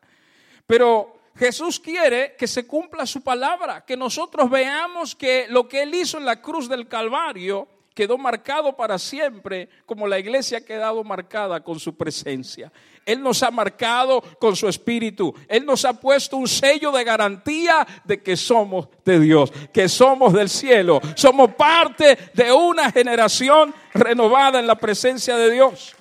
Pero 0.67 1.21
Jesús 1.37 1.81
quiere 1.81 2.37
que 2.37 2.47
se 2.47 2.67
cumpla 2.67 3.07
su 3.07 3.23
palabra, 3.23 3.85
que 3.85 3.97
nosotros 3.97 4.49
veamos 4.49 5.15
que 5.15 5.47
lo 5.49 5.69
que 5.69 5.83
Él 5.83 5.95
hizo 5.95 6.19
en 6.19 6.25
la 6.25 6.41
cruz 6.41 6.69
del 6.69 6.89
Calvario 6.89 7.69
quedó 7.95 8.19
marcado 8.19 8.77
para 8.77 8.99
siempre, 8.99 9.69
como 9.87 10.07
la 10.07 10.19
iglesia 10.19 10.59
ha 10.59 10.65
quedado 10.65 11.03
marcada 11.05 11.63
con 11.63 11.79
su 11.79 11.97
presencia. 11.97 12.73
Él 13.07 13.23
nos 13.23 13.43
ha 13.43 13.51
marcado 13.51 14.21
con 14.39 14.57
su 14.57 14.69
espíritu. 14.69 15.35
Él 15.49 15.65
nos 15.65 15.85
ha 15.85 15.93
puesto 15.93 16.37
un 16.37 16.49
sello 16.49 16.91
de 16.91 17.05
garantía 17.05 17.87
de 18.05 18.23
que 18.23 18.37
somos 18.37 18.89
de 19.05 19.21
Dios, 19.21 19.53
que 19.73 19.89
somos 19.89 20.33
del 20.33 20.49
cielo. 20.49 21.01
Somos 21.15 21.55
parte 21.55 22.19
de 22.35 22.51
una 22.53 22.91
generación 22.91 23.75
renovada 23.93 24.59
en 24.59 24.67
la 24.67 24.77
presencia 24.77 25.37
de 25.37 25.51
Dios. 25.51 25.95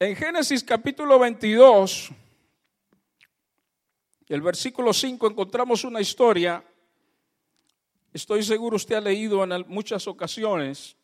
En 0.00 0.16
Génesis 0.16 0.64
capítulo 0.64 1.18
22, 1.20 2.10
el 4.28 4.40
versículo 4.40 4.92
5 4.92 5.28
encontramos 5.28 5.84
una 5.84 6.00
historia, 6.00 6.64
estoy 8.12 8.42
seguro 8.42 8.76
usted 8.76 8.96
ha 8.96 9.00
leído 9.00 9.42
en 9.44 9.64
muchas 9.68 10.06
ocasiones. 10.06 10.96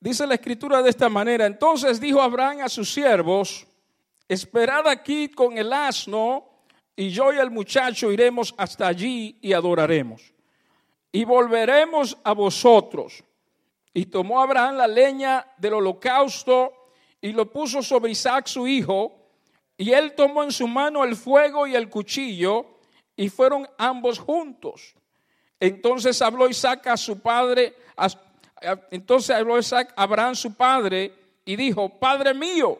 Dice 0.00 0.26
la 0.26 0.34
escritura 0.34 0.82
de 0.82 0.90
esta 0.90 1.08
manera, 1.08 1.46
entonces 1.46 2.00
dijo 2.00 2.20
Abraham 2.20 2.60
a 2.60 2.68
sus 2.68 2.92
siervos, 2.92 3.66
esperad 4.28 4.86
aquí 4.86 5.28
con 5.28 5.56
el 5.56 5.72
asno 5.72 6.44
y 6.94 7.08
yo 7.08 7.32
y 7.32 7.38
el 7.38 7.50
muchacho 7.50 8.12
iremos 8.12 8.54
hasta 8.56 8.86
allí 8.86 9.38
y 9.40 9.52
adoraremos. 9.52 10.32
Y 11.10 11.24
volveremos 11.24 12.18
a 12.22 12.32
vosotros. 12.32 13.24
Y 13.92 14.06
tomó 14.06 14.40
Abraham 14.40 14.76
la 14.76 14.88
leña 14.88 15.46
del 15.56 15.74
holocausto 15.74 16.72
y 17.20 17.32
lo 17.32 17.50
puso 17.50 17.82
sobre 17.82 18.10
Isaac 18.10 18.46
su 18.46 18.66
hijo 18.66 19.24
y 19.76 19.92
él 19.92 20.14
tomó 20.14 20.42
en 20.42 20.52
su 20.52 20.68
mano 20.68 21.04
el 21.04 21.16
fuego 21.16 21.66
y 21.66 21.74
el 21.74 21.88
cuchillo 21.88 22.78
y 23.16 23.28
fueron 23.28 23.68
ambos 23.78 24.18
juntos. 24.18 24.94
Entonces 25.60 26.20
habló 26.20 26.48
Isaac 26.48 26.86
a 26.88 26.96
su 26.96 27.20
padre, 27.20 27.74
entonces 28.90 29.34
habló 29.36 29.58
Isaac 29.58 29.92
a 29.96 30.02
Abraham 30.02 30.34
su 30.34 30.54
padre 30.54 31.12
y 31.44 31.56
dijo, 31.56 31.88
Padre 31.88 32.34
mío. 32.34 32.78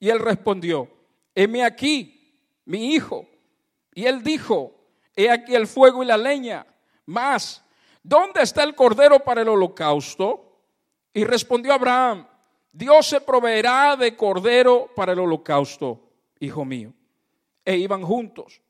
Y 0.00 0.10
él 0.10 0.20
respondió, 0.20 0.88
heme 1.34 1.64
aquí, 1.64 2.34
mi 2.64 2.94
hijo. 2.94 3.26
Y 3.94 4.06
él 4.06 4.22
dijo, 4.22 4.72
he 5.16 5.30
aquí 5.30 5.54
el 5.54 5.66
fuego 5.66 6.02
y 6.02 6.06
la 6.06 6.16
leña, 6.16 6.64
mas, 7.06 7.64
¿dónde 8.02 8.42
está 8.42 8.62
el 8.62 8.74
cordero 8.74 9.20
para 9.20 9.42
el 9.42 9.48
holocausto? 9.48 10.60
Y 11.12 11.24
respondió 11.24 11.72
Abraham, 11.72 12.26
Dios 12.70 13.06
se 13.06 13.20
proveerá 13.20 13.96
de 13.96 14.14
cordero 14.16 14.88
para 14.94 15.12
el 15.12 15.18
holocausto, 15.18 16.00
hijo 16.38 16.64
mío. 16.64 16.92
E 17.64 17.76
iban 17.76 18.02
juntos. 18.02 18.60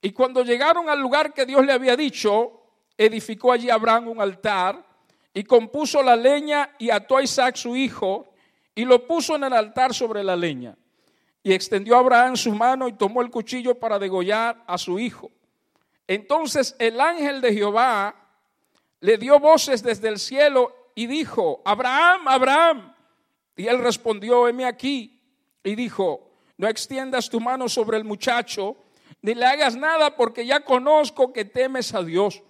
Y 0.00 0.12
cuando 0.12 0.42
llegaron 0.42 0.88
al 0.88 1.00
lugar 1.00 1.34
que 1.34 1.44
Dios 1.44 1.66
le 1.66 1.72
había 1.72 1.96
dicho, 1.96 2.57
edificó 2.98 3.52
allí 3.52 3.70
Abraham 3.70 4.08
un 4.08 4.20
altar 4.20 4.84
y 5.32 5.44
compuso 5.44 6.02
la 6.02 6.16
leña 6.16 6.74
y 6.78 6.90
ató 6.90 7.16
a 7.16 7.22
Isaac 7.22 7.56
su 7.56 7.76
hijo 7.76 8.34
y 8.74 8.84
lo 8.84 9.06
puso 9.06 9.36
en 9.36 9.44
el 9.44 9.52
altar 9.52 9.94
sobre 9.94 10.24
la 10.24 10.36
leña. 10.36 10.76
Y 11.42 11.52
extendió 11.52 11.96
Abraham 11.96 12.36
su 12.36 12.52
mano 12.52 12.88
y 12.88 12.92
tomó 12.92 13.22
el 13.22 13.30
cuchillo 13.30 13.76
para 13.76 13.98
degollar 13.98 14.62
a 14.66 14.76
su 14.76 14.98
hijo. 14.98 15.30
Entonces 16.08 16.74
el 16.78 17.00
ángel 17.00 17.40
de 17.40 17.54
Jehová 17.54 18.14
le 19.00 19.16
dio 19.16 19.38
voces 19.38 19.82
desde 19.82 20.08
el 20.08 20.18
cielo 20.18 20.90
y 20.94 21.06
dijo, 21.06 21.62
Abraham, 21.64 22.26
Abraham. 22.26 22.94
Y 23.56 23.66
él 23.68 23.78
respondió, 23.78 24.48
heme 24.48 24.64
aquí. 24.64 25.22
Y 25.62 25.76
dijo, 25.76 26.32
no 26.56 26.66
extiendas 26.66 27.30
tu 27.30 27.40
mano 27.40 27.68
sobre 27.68 27.96
el 27.96 28.04
muchacho, 28.04 28.76
ni 29.22 29.34
le 29.34 29.46
hagas 29.46 29.76
nada, 29.76 30.16
porque 30.16 30.44
ya 30.44 30.64
conozco 30.64 31.32
que 31.32 31.44
temes 31.44 31.94
a 31.94 32.02
Dios. 32.02 32.42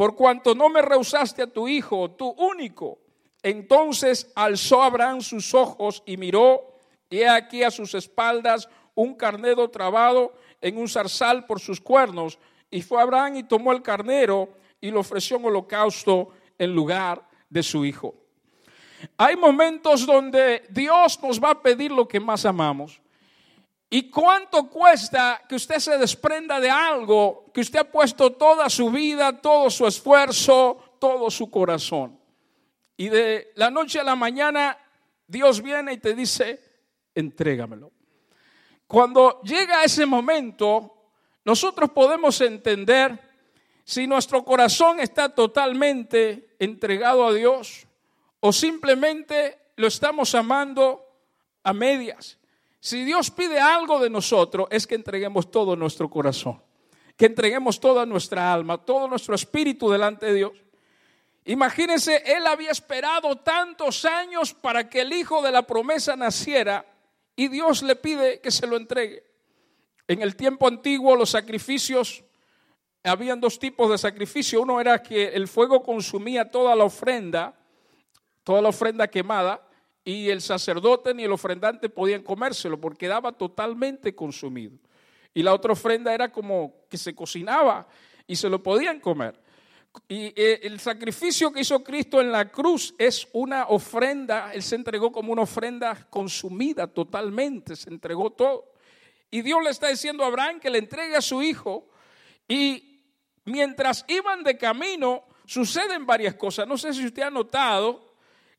Por 0.00 0.16
cuanto 0.16 0.54
no 0.54 0.70
me 0.70 0.80
rehusaste 0.80 1.42
a 1.42 1.46
tu 1.46 1.68
hijo, 1.68 2.12
tu 2.12 2.30
único. 2.30 3.00
Entonces 3.42 4.32
alzó 4.34 4.82
Abraham 4.82 5.20
sus 5.20 5.52
ojos 5.52 6.02
y 6.06 6.16
miró, 6.16 6.72
y 7.10 7.18
he 7.18 7.28
aquí 7.28 7.62
a 7.62 7.70
sus 7.70 7.92
espaldas 7.94 8.66
un 8.94 9.14
carnero 9.14 9.68
trabado 9.68 10.32
en 10.62 10.78
un 10.78 10.88
zarzal 10.88 11.44
por 11.44 11.60
sus 11.60 11.82
cuernos. 11.82 12.38
Y 12.70 12.80
fue 12.80 13.02
Abraham 13.02 13.36
y 13.36 13.42
tomó 13.42 13.72
el 13.72 13.82
carnero 13.82 14.48
y 14.80 14.90
lo 14.90 15.00
ofreció 15.00 15.36
en 15.36 15.44
holocausto 15.44 16.30
en 16.56 16.74
lugar 16.74 17.22
de 17.50 17.62
su 17.62 17.84
hijo. 17.84 18.14
Hay 19.18 19.36
momentos 19.36 20.06
donde 20.06 20.64
Dios 20.70 21.22
nos 21.22 21.38
va 21.38 21.50
a 21.50 21.60
pedir 21.60 21.90
lo 21.92 22.08
que 22.08 22.20
más 22.20 22.46
amamos. 22.46 23.02
¿Y 23.92 24.08
cuánto 24.08 24.70
cuesta 24.70 25.42
que 25.48 25.56
usted 25.56 25.80
se 25.80 25.98
desprenda 25.98 26.60
de 26.60 26.70
algo 26.70 27.50
que 27.52 27.60
usted 27.60 27.80
ha 27.80 27.84
puesto 27.84 28.30
toda 28.30 28.70
su 28.70 28.88
vida, 28.88 29.40
todo 29.40 29.68
su 29.68 29.84
esfuerzo, 29.84 30.96
todo 31.00 31.28
su 31.28 31.50
corazón? 31.50 32.16
Y 32.96 33.08
de 33.08 33.50
la 33.56 33.68
noche 33.68 33.98
a 33.98 34.04
la 34.04 34.14
mañana 34.14 34.78
Dios 35.26 35.60
viene 35.62 35.92
y 35.92 35.98
te 35.98 36.14
dice, 36.14 36.60
entrégamelo. 37.14 37.92
Cuando 38.86 39.40
llega 39.42 39.84
ese 39.84 40.06
momento, 40.06 40.96
nosotros 41.44 41.90
podemos 41.90 42.40
entender 42.40 43.18
si 43.84 44.06
nuestro 44.06 44.44
corazón 44.44 45.00
está 45.00 45.28
totalmente 45.28 46.56
entregado 46.58 47.26
a 47.26 47.32
Dios 47.32 47.86
o 48.40 48.52
simplemente 48.52 49.72
lo 49.76 49.86
estamos 49.86 50.34
amando 50.34 51.06
a 51.62 51.72
medias. 51.72 52.39
Si 52.80 53.04
Dios 53.04 53.30
pide 53.30 53.60
algo 53.60 54.00
de 54.00 54.08
nosotros 54.08 54.66
es 54.70 54.86
que 54.86 54.94
entreguemos 54.94 55.50
todo 55.50 55.76
nuestro 55.76 56.08
corazón, 56.08 56.62
que 57.16 57.26
entreguemos 57.26 57.78
toda 57.78 58.06
nuestra 58.06 58.52
alma, 58.52 58.78
todo 58.78 59.06
nuestro 59.06 59.34
espíritu 59.34 59.90
delante 59.90 60.26
de 60.26 60.34
Dios. 60.34 60.52
Imagínense, 61.44 62.22
él 62.24 62.46
había 62.46 62.70
esperado 62.70 63.36
tantos 63.36 64.04
años 64.06 64.54
para 64.54 64.88
que 64.88 65.02
el 65.02 65.12
hijo 65.12 65.42
de 65.42 65.52
la 65.52 65.62
promesa 65.62 66.16
naciera 66.16 66.86
y 67.36 67.48
Dios 67.48 67.82
le 67.82 67.96
pide 67.96 68.40
que 68.40 68.50
se 68.50 68.66
lo 68.66 68.76
entregue. 68.76 69.24
En 70.08 70.22
el 70.22 70.34
tiempo 70.34 70.66
antiguo 70.66 71.14
los 71.16 71.30
sacrificios, 71.30 72.24
habían 73.04 73.40
dos 73.40 73.58
tipos 73.58 73.90
de 73.90 73.98
sacrificio. 73.98 74.62
Uno 74.62 74.80
era 74.80 75.02
que 75.02 75.28
el 75.28 75.48
fuego 75.48 75.82
consumía 75.82 76.50
toda 76.50 76.74
la 76.74 76.84
ofrenda, 76.84 77.54
toda 78.42 78.60
la 78.60 78.70
ofrenda 78.70 79.08
quemada, 79.08 79.66
y 80.04 80.30
el 80.30 80.40
sacerdote 80.40 81.14
ni 81.14 81.24
el 81.24 81.32
ofrendante 81.32 81.88
podían 81.88 82.22
comérselo 82.22 82.80
porque 82.80 83.06
quedaba 83.06 83.32
totalmente 83.32 84.14
consumido. 84.14 84.78
Y 85.34 85.42
la 85.42 85.54
otra 85.54 85.72
ofrenda 85.72 86.12
era 86.14 86.32
como 86.32 86.86
que 86.88 86.96
se 86.96 87.14
cocinaba 87.14 87.86
y 88.26 88.36
se 88.36 88.48
lo 88.48 88.62
podían 88.62 89.00
comer. 89.00 89.40
Y 90.08 90.32
eh, 90.36 90.60
el 90.62 90.78
sacrificio 90.80 91.52
que 91.52 91.60
hizo 91.60 91.82
Cristo 91.82 92.20
en 92.20 92.30
la 92.30 92.50
cruz 92.50 92.94
es 92.98 93.28
una 93.32 93.66
ofrenda, 93.66 94.52
Él 94.52 94.62
se 94.62 94.76
entregó 94.76 95.10
como 95.10 95.32
una 95.32 95.42
ofrenda 95.42 96.06
consumida 96.10 96.86
totalmente, 96.86 97.76
se 97.76 97.90
entregó 97.90 98.30
todo. 98.30 98.72
Y 99.30 99.42
Dios 99.42 99.62
le 99.62 99.70
está 99.70 99.88
diciendo 99.88 100.24
a 100.24 100.28
Abraham 100.28 100.60
que 100.60 100.70
le 100.70 100.78
entregue 100.78 101.16
a 101.16 101.20
su 101.20 101.42
hijo. 101.42 101.88
Y 102.48 103.04
mientras 103.44 104.04
iban 104.08 104.42
de 104.42 104.56
camino, 104.56 105.24
suceden 105.44 106.06
varias 106.06 106.34
cosas. 106.34 106.66
No 106.66 106.78
sé 106.78 106.92
si 106.94 107.06
usted 107.06 107.22
ha 107.22 107.30
notado 107.30 108.09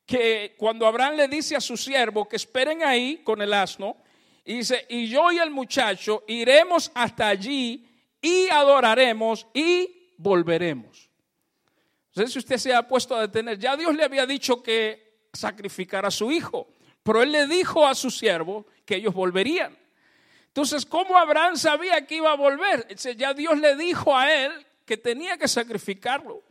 que 0.06 0.56
cuando 0.58 0.86
Abraham 0.86 1.16
le 1.16 1.28
dice 1.28 1.56
a 1.56 1.62
su 1.62 1.78
siervo 1.78 2.28
que 2.28 2.36
esperen 2.36 2.84
ahí 2.84 3.22
con 3.24 3.42
el 3.42 3.54
asno, 3.54 3.98
y 4.44 4.58
dice, 4.58 4.86
y 4.90 5.08
yo 5.08 5.32
y 5.32 5.38
el 5.38 5.52
muchacho 5.52 6.24
iremos 6.28 6.92
hasta 6.96 7.28
allí 7.28 7.88
y 8.22 8.50
adoraremos 8.50 9.48
y 9.54 10.14
volveremos. 10.18 11.10
No 12.16 12.24
sé 12.24 12.32
si 12.32 12.40
usted 12.40 12.58
se 12.58 12.74
ha 12.74 12.88
puesto 12.88 13.16
a 13.16 13.22
detener. 13.22 13.58
Ya 13.58 13.78
Dios 13.78 13.96
le 13.96 14.04
había 14.04 14.26
dicho 14.26 14.62
que 14.62 15.28
sacrificara 15.32 16.10
a 16.10 16.12
su 16.12 16.32
hijo, 16.32 16.68
pero 17.04 17.22
él 17.22 17.32
le 17.32 17.48
dijo 17.48 17.88
a 17.88 17.96
su 17.96 18.12
siervo 18.12 18.66
que 18.86 18.96
ellos 18.96 19.14
volverían. 19.14 19.78
Entonces, 20.48 20.86
¿cómo 20.86 21.18
Abraham 21.18 21.56
sabía 21.56 22.06
que 22.06 22.16
iba 22.16 22.32
a 22.32 22.36
volver? 22.36 22.86
Ya 23.16 23.34
Dios 23.34 23.58
le 23.58 23.78
dijo 23.78 24.18
a 24.18 24.34
él 24.34 24.52
que 24.86 24.98
tenía 24.98 25.38
que 25.38 25.48
sacrificarlo. 25.48 26.44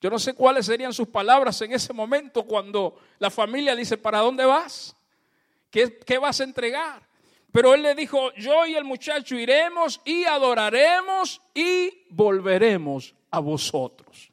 Yo 0.00 0.08
no 0.08 0.18
sé 0.18 0.34
cuáles 0.34 0.66
serían 0.66 0.94
sus 0.94 1.08
palabras 1.08 1.60
en 1.60 1.72
ese 1.72 1.92
momento 1.92 2.44
cuando 2.44 2.98
la 3.18 3.30
familia 3.30 3.76
dice, 3.76 3.98
¿para 3.98 4.20
dónde 4.20 4.44
vas? 4.44 4.96
¿Qué, 5.70 5.98
qué 5.98 6.18
vas 6.18 6.40
a 6.40 6.44
entregar? 6.44 7.02
Pero 7.52 7.74
él 7.74 7.82
le 7.82 7.94
dijo, 7.94 8.32
yo 8.34 8.64
y 8.66 8.74
el 8.74 8.84
muchacho 8.84 9.36
iremos 9.36 10.00
y 10.04 10.24
adoraremos 10.24 11.42
y 11.52 12.06
volveremos 12.08 13.14
a 13.30 13.40
vosotros. 13.40 14.30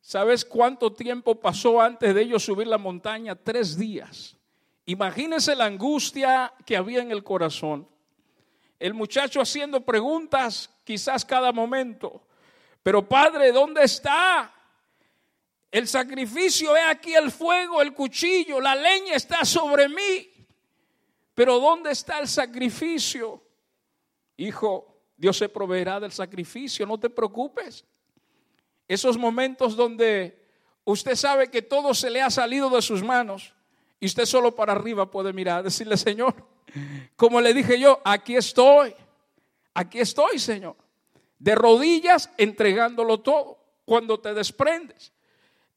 ¿Sabes 0.00 0.44
cuánto 0.44 0.92
tiempo 0.92 1.36
pasó 1.36 1.80
antes 1.80 2.12
de 2.14 2.22
ellos 2.22 2.42
subir 2.44 2.66
la 2.66 2.78
montaña? 2.78 3.36
Tres 3.36 3.78
días. 3.78 4.36
Imagínense 4.86 5.54
la 5.54 5.66
angustia 5.66 6.52
que 6.66 6.76
había 6.76 7.00
en 7.00 7.12
el 7.12 7.22
corazón. 7.22 7.86
El 8.80 8.94
muchacho 8.94 9.40
haciendo 9.40 9.82
preguntas 9.82 10.70
quizás 10.82 11.24
cada 11.24 11.52
momento. 11.52 12.22
Pero 12.82 13.06
Padre, 13.08 13.52
¿dónde 13.52 13.84
está? 13.84 14.52
El 15.70 15.86
sacrificio, 15.86 16.76
he 16.76 16.82
aquí 16.82 17.14
el 17.14 17.30
fuego, 17.30 17.80
el 17.80 17.94
cuchillo, 17.94 18.60
la 18.60 18.74
leña 18.74 19.14
está 19.14 19.44
sobre 19.44 19.88
mí. 19.88 20.30
Pero 21.34 21.60
¿dónde 21.60 21.92
está 21.92 22.18
el 22.18 22.28
sacrificio? 22.28 23.42
Hijo, 24.36 25.02
Dios 25.16 25.36
se 25.36 25.48
proveerá 25.48 26.00
del 26.00 26.12
sacrificio, 26.12 26.86
no 26.86 26.98
te 26.98 27.10
preocupes. 27.10 27.84
Esos 28.88 29.16
momentos 29.16 29.76
donde 29.76 30.48
usted 30.84 31.14
sabe 31.14 31.50
que 31.50 31.62
todo 31.62 31.94
se 31.94 32.10
le 32.10 32.20
ha 32.20 32.30
salido 32.30 32.68
de 32.70 32.82
sus 32.82 33.02
manos 33.02 33.54
y 34.00 34.06
usted 34.06 34.24
solo 34.24 34.54
para 34.54 34.72
arriba 34.72 35.10
puede 35.10 35.32
mirar, 35.32 35.62
decirle, 35.62 35.96
Señor, 35.96 36.34
como 37.16 37.40
le 37.40 37.54
dije 37.54 37.78
yo, 37.78 38.00
aquí 38.04 38.34
estoy, 38.34 38.94
aquí 39.74 40.00
estoy, 40.00 40.38
Señor. 40.38 40.74
De 41.40 41.56
rodillas 41.56 42.30
entregándolo 42.36 43.18
todo 43.18 43.58
cuando 43.84 44.20
te 44.20 44.32
desprendes. 44.32 45.12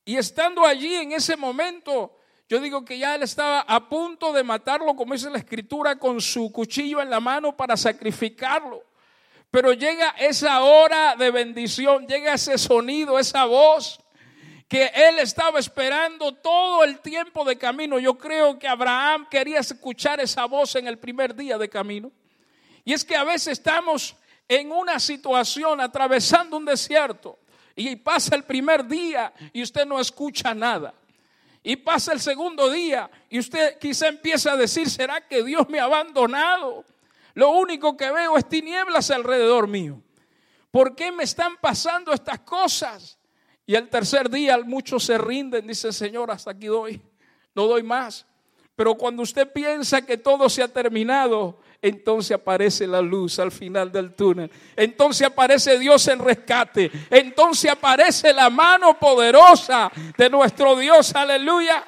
Y 0.06 0.18
estando 0.18 0.66
allí 0.66 0.94
en 0.94 1.14
ese 1.14 1.36
momento, 1.36 2.16
yo 2.48 2.60
digo 2.60 2.86
que 2.86 3.00
ya 3.00 3.16
él 3.16 3.24
estaba 3.24 3.62
a 3.62 3.90
punto 3.90 4.32
de 4.34 4.44
matarlo, 4.44 4.96
como 4.96 5.14
dice 5.14 5.30
la 5.32 5.40
escritura, 5.40 5.98
con 5.98 6.22
su 6.22 6.52
cuchillo 6.52 7.02
en 7.02 7.10
la 7.10 7.20
mano 7.20 7.58
para 7.58 7.76
sacrificarlo. 7.76 8.84
Pero 9.50 9.72
llega 9.72 10.10
esa 10.20 10.62
hora 10.62 11.16
de 11.16 11.32
bendición, 11.32 12.06
llega 12.06 12.34
ese 12.34 12.58
sonido, 12.58 13.18
esa 13.18 13.46
voz 13.46 14.00
que 14.68 14.92
él 14.94 15.20
estaba 15.20 15.60
esperando 15.60 16.34
todo 16.34 16.84
el 16.84 17.00
tiempo 17.00 17.46
de 17.46 17.58
camino. 17.58 18.00
Yo 18.00 18.18
creo 18.18 18.58
que 18.58 18.68
Abraham 18.68 19.28
quería 19.30 19.60
escuchar 19.60 20.20
esa 20.20 20.46
voz 20.46 20.76
en 20.76 20.88
el 20.88 20.98
primer 20.98 21.36
día 21.36 21.58
de 21.58 21.70
camino. 21.70 22.12
Y 22.84 22.92
es 22.92 23.06
que 23.06 23.16
a 23.16 23.24
veces 23.24 23.54
estamos 23.54 24.16
en 24.48 24.72
una 24.72 25.00
situación 25.00 25.82
atravesando 25.82 26.58
un 26.58 26.66
desierto 26.66 27.40
y 27.76 27.96
pasa 27.96 28.36
el 28.36 28.44
primer 28.44 28.86
día 28.86 29.34
y 29.52 29.62
usted 29.64 29.86
no 29.86 30.00
escucha 30.00 30.54
nada. 30.54 30.94
Y 31.66 31.78
pasa 31.78 32.12
el 32.12 32.20
segundo 32.20 32.70
día 32.70 33.10
y 33.30 33.40
usted 33.40 33.80
quizá 33.80 34.08
empieza 34.08 34.52
a 34.52 34.58
decir, 34.58 34.90
¿será 34.90 35.26
que 35.26 35.44
Dios 35.44 35.70
me 35.70 35.80
ha 35.80 35.86
abandonado? 35.86 36.84
Lo 37.34 37.52
único 37.52 37.96
que 37.96 38.12
veo 38.12 38.38
es 38.38 38.48
tinieblas 38.48 39.10
alrededor 39.12 39.68
mío. 39.68 40.02
¿Por 40.70 40.96
qué 40.96 41.12
me 41.12 41.24
están 41.24 41.58
pasando 41.58 42.12
estas 42.12 42.40
cosas? 42.40 43.18
Y 43.66 43.76
el 43.76 43.90
tercer 43.90 44.30
día 44.30 44.58
muchos 44.60 45.06
se 45.06 45.18
rinden, 45.18 45.66
dice 45.68 45.94
Señor, 45.94 46.32
hasta 46.32 46.52
aquí 46.52 46.68
doy, 46.68 47.02
no 47.56 47.66
doy 47.66 47.82
más. 47.82 48.26
Pero 48.76 48.96
cuando 48.96 49.22
usted 49.22 49.52
piensa 49.52 50.02
que 50.02 50.18
todo 50.18 50.50
se 50.50 50.64
ha 50.64 50.68
terminado, 50.68 51.60
entonces 51.84 52.32
aparece 52.32 52.88
la 52.88 53.02
luz 53.02 53.40
al 53.40 53.52
final 53.52 53.92
del 53.92 54.14
túnel. 54.14 54.50
Entonces 54.74 55.28
aparece 55.28 55.78
Dios 55.78 56.08
en 56.08 56.20
rescate. 56.20 56.90
Entonces 57.10 57.70
aparece 57.70 58.32
la 58.32 58.50
mano 58.50 58.98
poderosa 58.98 59.92
de 60.18 60.30
nuestro 60.30 60.78
Dios. 60.78 61.14
Aleluya. 61.14 61.86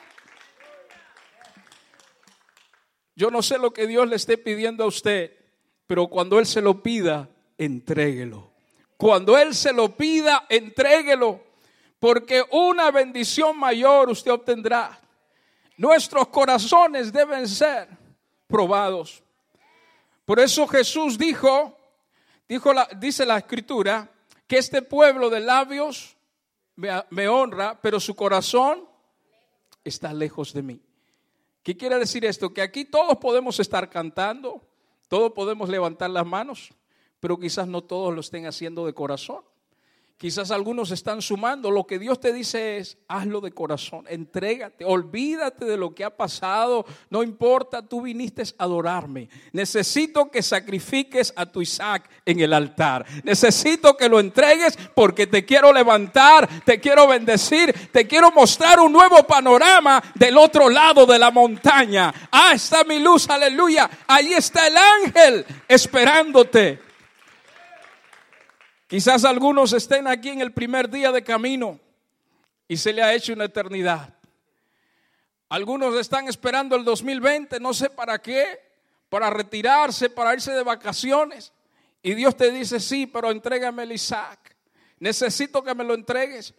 Yo 3.16 3.32
no 3.32 3.42
sé 3.42 3.58
lo 3.58 3.72
que 3.72 3.88
Dios 3.88 4.06
le 4.10 4.18
esté 4.18 4.38
pidiendo 4.38 4.84
a 4.84 4.88
usted, 4.88 5.32
pero 5.88 6.08
cuando 6.08 6.40
Él 6.40 6.46
se 6.46 6.62
lo 6.62 6.84
pida, 6.84 7.30
entréguelo. 7.58 8.52
Cuando 8.98 9.38
Él 9.38 9.56
se 9.56 9.72
lo 9.72 9.96
pida, 9.96 10.46
entréguelo. 10.50 11.42
Porque 12.00 12.44
una 12.52 12.92
bendición 12.92 13.58
mayor 13.58 14.10
usted 14.10 14.32
obtendrá. 14.32 15.00
Nuestros 15.78 16.28
corazones 16.28 17.14
deben 17.14 17.48
ser 17.48 17.88
probados. 18.46 19.25
Por 20.26 20.40
eso 20.40 20.68
Jesús 20.68 21.18
dijo, 21.18 21.78
la, 22.74 22.90
dice 22.98 23.26
la 23.26 23.38
escritura, 23.38 24.12
que 24.48 24.58
este 24.58 24.82
pueblo 24.82 25.30
de 25.30 25.40
labios 25.40 26.18
me, 26.76 26.90
me 27.12 27.28
honra, 27.28 27.80
pero 27.82 28.00
su 28.00 28.16
corazón 28.16 28.88
está 29.84 30.14
lejos 30.14 30.52
de 30.54 30.64
mí. 30.64 30.82
¿Qué 31.64 31.78
quiere 31.78 31.98
decir 31.98 32.26
esto? 32.26 32.54
Que 32.54 32.62
aquí 32.62 32.86
todos 32.86 33.18
podemos 33.18 33.60
estar 33.60 33.90
cantando, 33.90 34.62
todos 35.08 35.32
podemos 35.32 35.70
levantar 35.70 36.10
las 36.10 36.26
manos, 36.26 36.74
pero 37.20 37.40
quizás 37.40 37.68
no 37.68 37.84
todos 37.84 38.14
lo 38.14 38.22
estén 38.22 38.46
haciendo 38.46 38.86
de 38.86 38.94
corazón. 38.94 39.44
Quizás 40.18 40.50
algunos 40.50 40.92
están 40.92 41.22
sumando. 41.22 41.70
Lo 41.70 41.86
que 41.86 42.00
Dios 42.00 42.22
te 42.22 42.32
dice 42.32 42.78
es, 42.78 42.98
hazlo 43.10 43.42
de 43.42 43.52
corazón, 43.52 44.06
entrégate, 44.08 44.86
olvídate 44.86 45.66
de 45.66 45.76
lo 45.76 45.94
que 45.94 46.06
ha 46.06 46.16
pasado. 46.16 46.86
No 47.10 47.22
importa, 47.22 47.82
tú 47.82 48.04
viniste 48.04 48.42
a 48.58 48.64
adorarme. 48.64 49.28
Necesito 49.52 50.32
que 50.32 50.42
sacrifiques 50.42 51.34
a 51.36 51.46
tu 51.46 51.62
Isaac 51.62 52.10
en 52.26 52.40
el 52.40 52.54
altar. 52.54 53.06
Necesito 53.26 53.98
que 53.98 54.08
lo 54.08 54.22
entregues 54.22 54.78
porque 54.96 55.28
te 55.28 55.44
quiero 55.44 55.74
levantar, 55.74 56.48
te 56.64 56.80
quiero 56.80 57.10
bendecir, 57.10 57.74
te 57.92 58.08
quiero 58.08 58.32
mostrar 58.32 58.80
un 58.80 58.94
nuevo 58.94 59.22
panorama 59.24 60.02
del 60.16 60.38
otro 60.38 60.70
lado 60.70 61.06
de 61.06 61.20
la 61.20 61.30
montaña. 61.30 62.14
Ah, 62.32 62.54
está 62.54 62.86
mi 62.86 63.00
luz, 63.00 63.30
aleluya. 63.30 63.90
Ahí 64.08 64.32
está 64.32 64.66
el 64.68 64.78
ángel 64.78 65.46
esperándote. 65.68 66.85
Quizás 68.88 69.26
algunos 69.26 69.74
estén 69.74 70.08
aquí 70.08 70.30
en 70.30 70.42
el 70.42 70.54
primer 70.54 70.90
día 70.90 71.12
de 71.12 71.24
camino 71.24 71.80
y 72.68 72.78
se 72.78 72.94
le 72.94 73.02
ha 73.02 73.14
hecho 73.14 73.34
una 73.34 73.46
eternidad. 73.46 74.14
Algunos 75.50 75.96
están 75.96 76.28
esperando 76.28 76.76
el 76.76 76.84
2020, 76.84 77.60
no 77.60 77.74
sé 77.74 77.90
para 77.90 78.20
qué, 78.20 78.60
para 79.10 79.30
retirarse, 79.30 80.10
para 80.10 80.34
irse 80.34 80.52
de 80.52 80.64
vacaciones. 80.64 81.52
Y 82.04 82.14
Dios 82.14 82.36
te 82.36 82.52
dice, 82.52 82.80
sí, 82.80 83.08
pero 83.08 83.32
entrégame 83.32 83.84
el 83.84 83.94
Isaac. 83.94 84.56
Necesito 85.00 85.64
que 85.64 85.74
me 85.74 85.84
lo 85.84 85.94
entregues. 85.94 86.54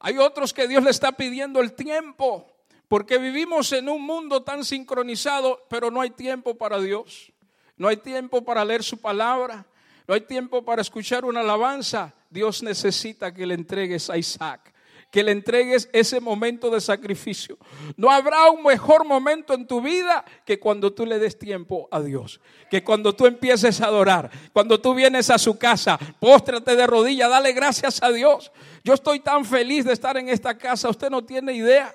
Hay 0.00 0.18
otros 0.18 0.52
que 0.52 0.66
Dios 0.66 0.82
le 0.82 0.90
está 0.90 1.12
pidiendo 1.12 1.60
el 1.60 1.74
tiempo, 1.74 2.50
porque 2.88 3.18
vivimos 3.18 3.72
en 3.72 3.88
un 3.88 4.02
mundo 4.02 4.42
tan 4.42 4.64
sincronizado, 4.64 5.64
pero 5.68 5.90
no 5.90 6.00
hay 6.00 6.10
tiempo 6.10 6.56
para 6.56 6.80
Dios. 6.80 7.32
No 7.76 7.86
hay 7.86 7.96
tiempo 7.96 8.42
para 8.42 8.64
leer 8.64 8.82
su 8.82 8.98
palabra. 8.98 9.64
No 10.10 10.14
hay 10.14 10.22
tiempo 10.22 10.64
para 10.64 10.82
escuchar 10.82 11.24
una 11.24 11.38
alabanza. 11.38 12.12
Dios 12.28 12.64
necesita 12.64 13.32
que 13.32 13.46
le 13.46 13.54
entregues 13.54 14.10
a 14.10 14.18
Isaac 14.18 14.74
que 15.08 15.22
le 15.22 15.30
entregues 15.30 15.88
ese 15.92 16.20
momento 16.20 16.68
de 16.68 16.80
sacrificio. 16.80 17.58
No 17.96 18.10
habrá 18.10 18.50
un 18.50 18.64
mejor 18.64 19.04
momento 19.04 19.54
en 19.54 19.68
tu 19.68 19.80
vida 19.80 20.24
que 20.44 20.58
cuando 20.58 20.92
tú 20.92 21.06
le 21.06 21.20
des 21.20 21.38
tiempo 21.38 21.88
a 21.92 22.00
Dios. 22.00 22.40
Que 22.68 22.82
cuando 22.82 23.14
tú 23.14 23.26
empieces 23.26 23.80
a 23.80 23.86
adorar, 23.86 24.30
cuando 24.52 24.80
tú 24.80 24.94
vienes 24.94 25.30
a 25.30 25.38
su 25.38 25.56
casa, 25.58 25.96
póstrate 26.18 26.74
de 26.74 26.86
rodillas, 26.88 27.30
dale 27.30 27.52
gracias 27.52 28.02
a 28.02 28.10
Dios. 28.10 28.50
Yo 28.82 28.94
estoy 28.94 29.20
tan 29.20 29.44
feliz 29.44 29.84
de 29.84 29.92
estar 29.92 30.16
en 30.16 30.28
esta 30.28 30.58
casa, 30.58 30.88
usted 30.88 31.10
no 31.10 31.24
tiene 31.24 31.52
idea. 31.52 31.94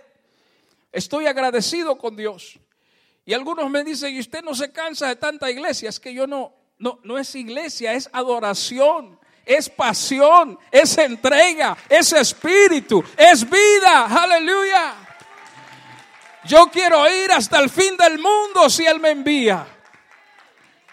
Estoy 0.94 1.26
agradecido 1.26 1.98
con 1.98 2.16
Dios. 2.16 2.60
Y 3.26 3.34
algunos 3.34 3.70
me 3.70 3.84
dicen, 3.84 4.16
¿y 4.16 4.20
usted 4.20 4.42
no 4.42 4.56
se 4.56 4.72
cansa 4.72 5.08
de 5.10 5.18
tanta 5.18 5.52
iglesia? 5.52 5.90
Es 5.90 6.00
que 6.00 6.14
yo 6.14 6.28
no, 6.28 6.54
no, 6.78 7.00
no 7.04 7.18
es 7.18 7.34
iglesia, 7.36 7.94
es 7.94 8.10
adoración, 8.12 9.18
es 9.46 9.70
pasión, 9.70 10.60
es 10.72 10.98
entrega, 10.98 11.78
es 11.88 12.12
espíritu, 12.14 13.04
es 13.16 13.50
vida. 13.50 14.06
Aleluya. 14.06 14.96
Yo 16.46 16.68
quiero 16.72 17.10
ir 17.10 17.32
hasta 17.32 17.60
el 17.60 17.70
fin 17.70 17.96
del 17.98 18.20
mundo 18.20 18.70
si 18.70 18.86
Él 18.86 19.00
me 19.00 19.12
envía. 19.12 19.66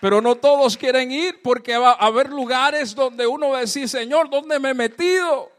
Pero 0.01 0.21
no 0.21 0.37
todos 0.37 0.77
quieren 0.77 1.13
ir 1.13 1.43
porque 1.43 1.77
va 1.77 1.93
a 1.93 2.07
haber 2.07 2.31
lugares 2.31 2.95
donde 2.95 3.27
uno 3.27 3.51
va 3.51 3.59
a 3.59 3.61
decir, 3.61 3.89
Señor, 3.89 4.29
¿dónde 4.29 4.59
me 4.59 4.71
he 4.71 4.75
metido? 4.75 5.53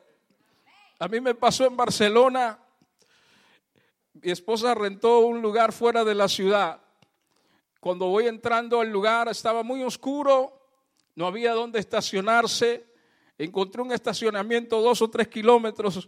A 0.99 1.07
mí 1.07 1.21
me 1.21 1.33
pasó 1.33 1.65
en 1.65 1.77
Barcelona. 1.77 2.59
Mi 4.13 4.31
esposa 4.31 4.73
rentó 4.73 5.19
un 5.19 5.41
lugar 5.41 5.71
fuera 5.71 6.03
de 6.03 6.15
la 6.15 6.27
ciudad 6.27 6.82
cuando 7.83 8.07
voy 8.07 8.27
entrando 8.27 8.79
al 8.79 8.89
lugar 8.89 9.27
estaba 9.27 9.61
muy 9.61 9.83
oscuro, 9.83 10.57
no 11.15 11.27
había 11.27 11.51
dónde 11.51 11.79
estacionarse. 11.79 12.85
Encontré 13.37 13.81
un 13.81 13.91
estacionamiento 13.91 14.79
dos 14.79 15.01
o 15.01 15.09
tres 15.09 15.27
kilómetros 15.27 16.07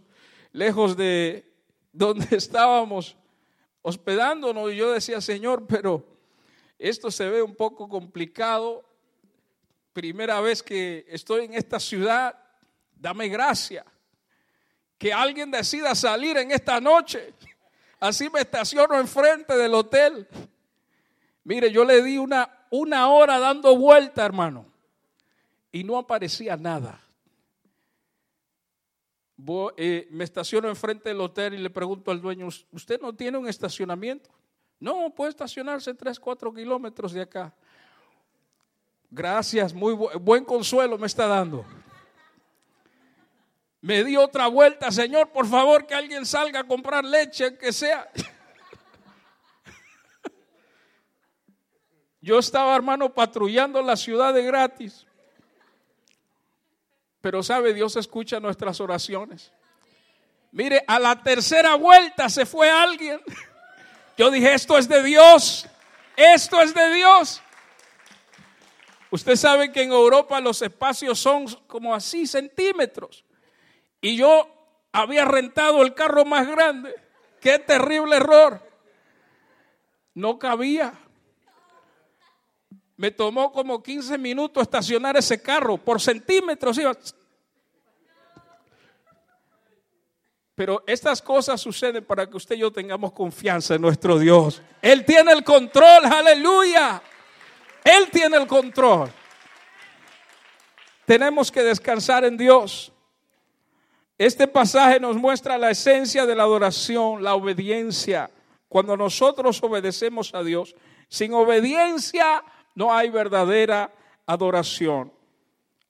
lejos 0.52 0.96
de 0.96 1.52
donde 1.92 2.28
estábamos 2.34 3.14
hospedándonos. 3.82 4.72
Y 4.72 4.76
yo 4.76 4.90
decía, 4.90 5.20
Señor, 5.20 5.66
pero 5.66 6.02
esto 6.78 7.10
se 7.10 7.28
ve 7.28 7.42
un 7.42 7.54
poco 7.54 7.90
complicado. 7.90 8.82
Primera 9.92 10.40
vez 10.40 10.62
que 10.62 11.04
estoy 11.10 11.44
en 11.44 11.52
esta 11.52 11.78
ciudad, 11.78 12.42
dame 12.94 13.28
gracia. 13.28 13.84
Que 14.96 15.12
alguien 15.12 15.50
decida 15.50 15.94
salir 15.94 16.38
en 16.38 16.52
esta 16.52 16.80
noche. 16.80 17.34
Así 18.00 18.30
me 18.30 18.40
estaciono 18.40 18.98
enfrente 18.98 19.54
del 19.58 19.74
hotel. 19.74 20.26
Mire, 21.46 21.70
yo 21.70 21.84
le 21.84 22.02
di 22.02 22.18
una, 22.18 22.66
una 22.70 23.08
hora 23.08 23.38
dando 23.38 23.76
vuelta, 23.76 24.26
hermano, 24.26 24.66
y 25.70 25.84
no 25.84 25.96
aparecía 25.96 26.56
nada. 26.56 27.00
Eh, 29.76 30.08
me 30.10 30.24
estaciono 30.24 30.68
enfrente 30.68 31.08
del 31.08 31.20
hotel 31.20 31.54
y 31.54 31.58
le 31.58 31.70
pregunto 31.70 32.10
al 32.10 32.20
dueño, 32.20 32.48
¿usted 32.72 33.00
no 33.00 33.14
tiene 33.14 33.38
un 33.38 33.46
estacionamiento? 33.46 34.28
No, 34.80 35.14
puede 35.14 35.30
estacionarse 35.30 35.94
3, 35.94 36.18
4 36.18 36.52
kilómetros 36.52 37.12
de 37.12 37.20
acá. 37.20 37.54
Gracias, 39.08 39.72
muy 39.72 39.94
buen 39.94 40.44
consuelo 40.44 40.98
me 40.98 41.06
está 41.06 41.28
dando. 41.28 41.64
Me 43.80 44.02
di 44.02 44.16
otra 44.16 44.48
vuelta, 44.48 44.90
Señor, 44.90 45.30
por 45.30 45.46
favor 45.46 45.86
que 45.86 45.94
alguien 45.94 46.26
salga 46.26 46.58
a 46.58 46.64
comprar 46.66 47.04
leche, 47.04 47.56
que 47.56 47.72
sea. 47.72 48.10
Yo 52.26 52.40
estaba, 52.40 52.74
hermano, 52.74 53.14
patrullando 53.14 53.80
la 53.82 53.94
ciudad 53.94 54.34
de 54.34 54.42
gratis. 54.42 55.06
Pero 57.20 57.40
sabe, 57.40 57.72
Dios 57.72 57.94
escucha 57.94 58.40
nuestras 58.40 58.80
oraciones. 58.80 59.52
Mire, 60.50 60.82
a 60.88 60.98
la 60.98 61.22
tercera 61.22 61.76
vuelta 61.76 62.28
se 62.28 62.44
fue 62.44 62.68
alguien. 62.68 63.20
Yo 64.18 64.28
dije, 64.32 64.54
esto 64.54 64.76
es 64.76 64.88
de 64.88 65.04
Dios. 65.04 65.68
Esto 66.16 66.60
es 66.60 66.74
de 66.74 66.94
Dios. 66.94 67.40
Usted 69.12 69.36
sabe 69.36 69.70
que 69.70 69.84
en 69.84 69.92
Europa 69.92 70.40
los 70.40 70.60
espacios 70.62 71.20
son 71.20 71.46
como 71.68 71.94
así 71.94 72.26
centímetros. 72.26 73.24
Y 74.00 74.16
yo 74.16 74.48
había 74.90 75.24
rentado 75.24 75.80
el 75.82 75.94
carro 75.94 76.24
más 76.24 76.48
grande. 76.48 76.92
Qué 77.40 77.60
terrible 77.60 78.16
error. 78.16 78.68
No 80.12 80.40
cabía. 80.40 80.92
Me 82.96 83.10
tomó 83.10 83.52
como 83.52 83.82
15 83.82 84.16
minutos 84.16 84.62
estacionar 84.62 85.16
ese 85.16 85.40
carro, 85.40 85.76
por 85.76 86.00
centímetros 86.00 86.78
iba. 86.78 86.96
Pero 90.54 90.82
estas 90.86 91.20
cosas 91.20 91.60
suceden 91.60 92.02
para 92.02 92.26
que 92.28 92.38
usted 92.38 92.56
y 92.56 92.60
yo 92.60 92.72
tengamos 92.72 93.12
confianza 93.12 93.74
en 93.74 93.82
nuestro 93.82 94.18
Dios. 94.18 94.62
Él 94.80 95.04
tiene 95.04 95.32
el 95.32 95.44
control, 95.44 96.06
aleluya. 96.06 97.02
Él 97.84 98.08
tiene 98.10 98.38
el 98.38 98.46
control. 98.46 99.10
Tenemos 101.04 101.52
que 101.52 101.62
descansar 101.62 102.24
en 102.24 102.38
Dios. 102.38 102.90
Este 104.16 104.48
pasaje 104.48 104.98
nos 104.98 105.16
muestra 105.16 105.58
la 105.58 105.70
esencia 105.70 106.24
de 106.24 106.34
la 106.34 106.44
adoración, 106.44 107.22
la 107.22 107.34
obediencia. 107.34 108.30
Cuando 108.66 108.96
nosotros 108.96 109.62
obedecemos 109.62 110.34
a 110.34 110.42
Dios, 110.42 110.74
sin 111.08 111.34
obediencia 111.34 112.42
no 112.76 112.94
hay 112.94 113.10
verdadera 113.10 113.92
adoración. 114.26 115.12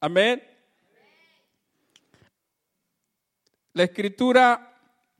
Amén. 0.00 0.42
La 3.74 3.82
escritura 3.82 4.72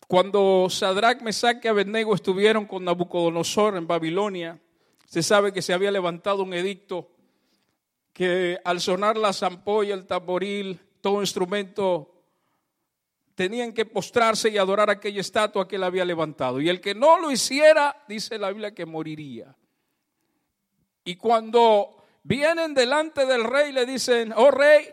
Cuando 0.09 0.69
Sadrach, 0.71 1.21
Mesach 1.21 1.63
y 1.65 1.69
Abednego 1.69 2.15
estuvieron 2.15 2.65
con 2.65 2.85
Nabucodonosor 2.85 3.77
en 3.77 3.89
Babilonia, 3.89 4.61
se 5.05 5.21
sabe 5.21 5.53
que 5.53 5.61
se 5.61 5.75
había 5.75 5.91
levantado 5.91 6.45
un 6.45 6.55
edicto 6.55 7.11
que 8.13 8.59
al 8.65 8.81
sonar 8.81 9.17
la 9.17 9.33
zampolla, 9.33 9.95
el 9.95 10.07
tamboril, 10.07 10.81
todo 11.01 11.21
instrumento, 11.21 12.15
tenían 13.35 13.73
que 13.73 13.85
postrarse 13.85 14.49
y 14.49 14.59
adorar 14.59 14.89
aquella 14.89 15.21
estatua 15.21 15.67
que 15.67 15.75
él 15.75 15.83
había 15.83 16.05
levantado. 16.05 16.61
Y 16.61 16.69
el 16.69 16.81
que 16.81 16.95
no 16.95 17.19
lo 17.19 17.33
hiciera, 17.33 18.05
dice 18.07 18.39
la 18.39 18.51
Biblia, 18.51 18.73
que 18.73 18.87
moriría. 18.87 19.55
Y 21.07 21.15
cuando 21.15 21.97
vienen 22.25 22.75
delante 22.75 23.25
del 23.27 23.45
rey, 23.45 23.71
le 23.71 23.87
dicen, 23.87 24.35
oh 24.35 24.51
rey, 24.51 24.89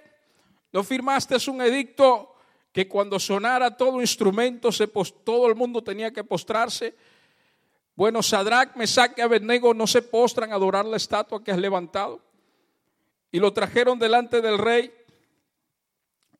¿no 0.72 0.84
firmaste 0.84 1.38
un 1.50 1.60
edicto 1.60 2.36
que 2.72 2.88
cuando 2.88 3.20
sonara 3.20 3.76
todo 3.76 4.00
instrumento, 4.00 4.72
se 4.72 4.88
todo 4.88 5.48
el 5.48 5.56
mundo 5.56 5.84
tenía 5.84 6.14
que 6.14 6.24
postrarse? 6.24 6.96
Bueno, 7.96 8.22
Sadrach, 8.22 8.76
Mesach 8.76 9.18
y 9.18 9.22
Abednego 9.22 9.74
no 9.74 9.88
se 9.88 10.04
postran 10.04 10.52
a 10.52 10.56
adorar 10.56 10.86
la 10.86 10.98
estatua 10.98 11.44
que 11.44 11.52
has 11.52 11.58
levantado. 11.58 12.22
Y 13.32 13.40
lo 13.40 13.52
trajeron 13.52 13.98
delante 13.98 14.40
del 14.40 14.60
rey. 14.60 14.94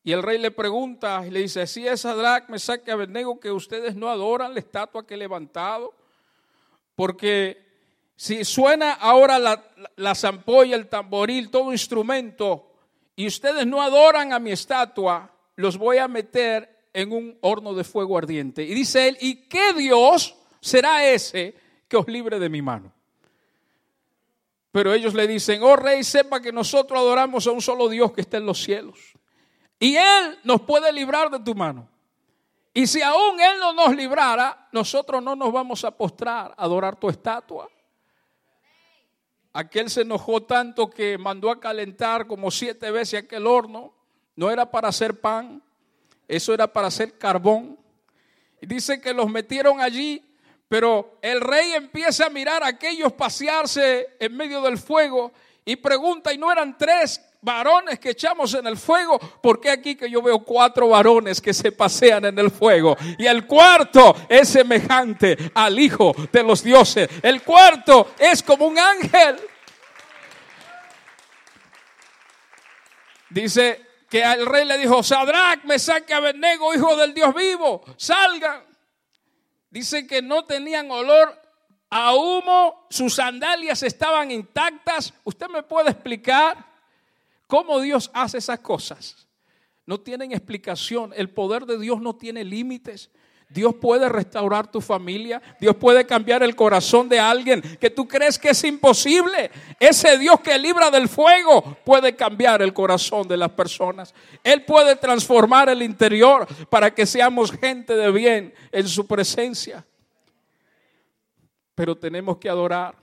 Y 0.04 0.12
el 0.12 0.22
rey 0.22 0.38
le 0.38 0.52
pregunta 0.52 1.26
y 1.26 1.32
le 1.32 1.40
dice, 1.40 1.66
si 1.66 1.84
es 1.84 2.02
Sadrach, 2.02 2.48
Mesach 2.48 2.86
y 2.86 2.92
Abednego 2.92 3.40
que 3.40 3.50
ustedes 3.50 3.96
no 3.96 4.08
adoran 4.08 4.54
la 4.54 4.60
estatua 4.60 5.04
que 5.04 5.14
he 5.14 5.16
levantado. 5.16 5.92
Porque 6.94 7.63
si 8.16 8.44
suena 8.44 8.92
ahora 8.92 9.38
la, 9.38 9.64
la 9.96 10.14
zampolla, 10.14 10.76
el 10.76 10.88
tamboril, 10.88 11.50
todo 11.50 11.72
instrumento, 11.72 12.70
y 13.16 13.26
ustedes 13.26 13.66
no 13.66 13.82
adoran 13.82 14.32
a 14.32 14.38
mi 14.38 14.52
estatua, 14.52 15.30
los 15.56 15.76
voy 15.76 15.98
a 15.98 16.08
meter 16.08 16.88
en 16.92 17.12
un 17.12 17.38
horno 17.40 17.74
de 17.74 17.84
fuego 17.84 18.16
ardiente. 18.16 18.62
Y 18.62 18.74
dice 18.74 19.08
él, 19.08 19.18
¿y 19.20 19.48
qué 19.48 19.72
Dios 19.74 20.34
será 20.60 21.06
ese 21.06 21.54
que 21.88 21.96
os 21.96 22.08
libre 22.08 22.38
de 22.38 22.48
mi 22.48 22.62
mano? 22.62 22.92
Pero 24.70 24.92
ellos 24.92 25.14
le 25.14 25.28
dicen, 25.28 25.62
oh 25.62 25.76
rey, 25.76 26.02
sepa 26.02 26.40
que 26.40 26.50
nosotros 26.50 26.98
adoramos 26.98 27.46
a 27.46 27.52
un 27.52 27.62
solo 27.62 27.88
Dios 27.88 28.12
que 28.12 28.22
está 28.22 28.38
en 28.38 28.46
los 28.46 28.62
cielos. 28.62 28.98
Y 29.78 29.96
Él 29.96 30.38
nos 30.42 30.62
puede 30.62 30.92
librar 30.92 31.30
de 31.30 31.38
tu 31.40 31.54
mano. 31.54 31.88
Y 32.72 32.88
si 32.88 33.00
aún 33.00 33.40
Él 33.40 33.58
no 33.60 33.72
nos 33.72 33.94
librara, 33.94 34.68
nosotros 34.72 35.22
no 35.22 35.36
nos 35.36 35.52
vamos 35.52 35.84
a 35.84 35.92
postrar 35.92 36.54
a 36.56 36.64
adorar 36.64 36.96
tu 36.96 37.08
estatua. 37.08 37.68
Aquel 39.54 39.88
se 39.88 40.02
enojó 40.02 40.42
tanto 40.42 40.90
que 40.90 41.16
mandó 41.16 41.50
a 41.50 41.58
calentar 41.58 42.26
como 42.26 42.50
siete 42.50 42.90
veces 42.90 43.24
aquel 43.24 43.46
horno. 43.46 43.94
No 44.36 44.50
era 44.50 44.70
para 44.70 44.88
hacer 44.88 45.18
pan, 45.18 45.62
eso 46.28 46.52
era 46.52 46.70
para 46.70 46.88
hacer 46.88 47.16
carbón. 47.16 47.78
Dice 48.60 49.00
que 49.00 49.14
los 49.14 49.30
metieron 49.30 49.80
allí 49.80 50.22
pero 50.74 51.18
el 51.22 51.40
rey 51.40 51.72
empieza 51.72 52.26
a 52.26 52.30
mirar 52.30 52.64
a 52.64 52.68
aquellos 52.68 53.12
pasearse 53.12 54.16
en 54.18 54.36
medio 54.36 54.60
del 54.62 54.76
fuego 54.76 55.32
y 55.64 55.76
pregunta, 55.76 56.32
¿y 56.32 56.38
no 56.38 56.50
eran 56.50 56.76
tres 56.76 57.20
varones 57.44 58.00
que 58.00 58.10
echamos 58.10 58.54
en 58.54 58.66
el 58.66 58.76
fuego? 58.76 59.18
¿Por 59.18 59.60
qué 59.60 59.70
aquí 59.70 59.94
que 59.94 60.10
yo 60.10 60.22
veo 60.22 60.40
cuatro 60.40 60.88
varones 60.88 61.40
que 61.40 61.52
se 61.52 61.70
pasean 61.70 62.24
en 62.24 62.38
el 62.38 62.50
fuego? 62.50 62.96
Y 63.18 63.26
el 63.26 63.46
cuarto 63.46 64.16
es 64.28 64.48
semejante 64.48 65.52
al 65.54 65.78
Hijo 65.78 66.14
de 66.32 66.42
los 66.42 66.62
dioses. 66.62 67.08
El 67.22 67.42
cuarto 67.42 68.12
es 68.18 68.42
como 68.42 68.66
un 68.66 68.78
ángel. 68.78 69.36
Dice 73.28 73.84
que 74.08 74.22
el 74.22 74.46
rey 74.46 74.64
le 74.64 74.78
dijo, 74.78 75.02
Sadrach, 75.02 75.64
me 75.64 75.78
saque 75.78 76.14
a 76.14 76.18
Abednego, 76.18 76.72
hijo 76.72 76.96
del 76.96 77.12
Dios 77.12 77.34
vivo, 77.34 77.84
salgan. 77.96 78.62
Dice 79.70 80.06
que 80.06 80.22
no 80.22 80.44
tenían 80.44 80.88
olor 80.90 81.36
a 81.90 82.14
humo, 82.14 82.86
sus 82.90 83.14
sandalias 83.14 83.82
estaban 83.82 84.30
intactas. 84.30 85.12
¿Usted 85.24 85.48
me 85.48 85.64
puede 85.64 85.90
explicar 85.90 86.73
cómo 87.46 87.80
Dios 87.80 88.10
hace 88.14 88.38
esas 88.38 88.60
cosas? 88.60 89.26
No 89.86 90.00
tienen 90.00 90.32
explicación. 90.32 91.12
El 91.14 91.30
poder 91.30 91.66
de 91.66 91.78
Dios 91.78 92.00
no 92.00 92.16
tiene 92.16 92.44
límites. 92.44 93.10
Dios 93.48 93.74
puede 93.74 94.08
restaurar 94.08 94.70
tu 94.70 94.80
familia. 94.80 95.40
Dios 95.60 95.76
puede 95.76 96.06
cambiar 96.06 96.42
el 96.42 96.56
corazón 96.56 97.08
de 97.08 97.20
alguien 97.20 97.60
que 97.78 97.90
tú 97.90 98.08
crees 98.08 98.38
que 98.38 98.50
es 98.50 98.64
imposible. 98.64 99.50
Ese 99.78 100.18
Dios 100.18 100.40
que 100.40 100.58
libra 100.58 100.90
del 100.90 101.08
fuego 101.08 101.76
puede 101.84 102.16
cambiar 102.16 102.62
el 102.62 102.72
corazón 102.72 103.28
de 103.28 103.36
las 103.36 103.50
personas. 103.50 104.14
Él 104.42 104.64
puede 104.64 104.96
transformar 104.96 105.68
el 105.68 105.82
interior 105.82 106.46
para 106.68 106.92
que 106.92 107.06
seamos 107.06 107.52
gente 107.52 107.94
de 107.94 108.10
bien 108.10 108.54
en 108.72 108.88
su 108.88 109.06
presencia. 109.06 109.86
Pero 111.74 111.96
tenemos 111.96 112.38
que 112.38 112.48
adorar. 112.48 112.96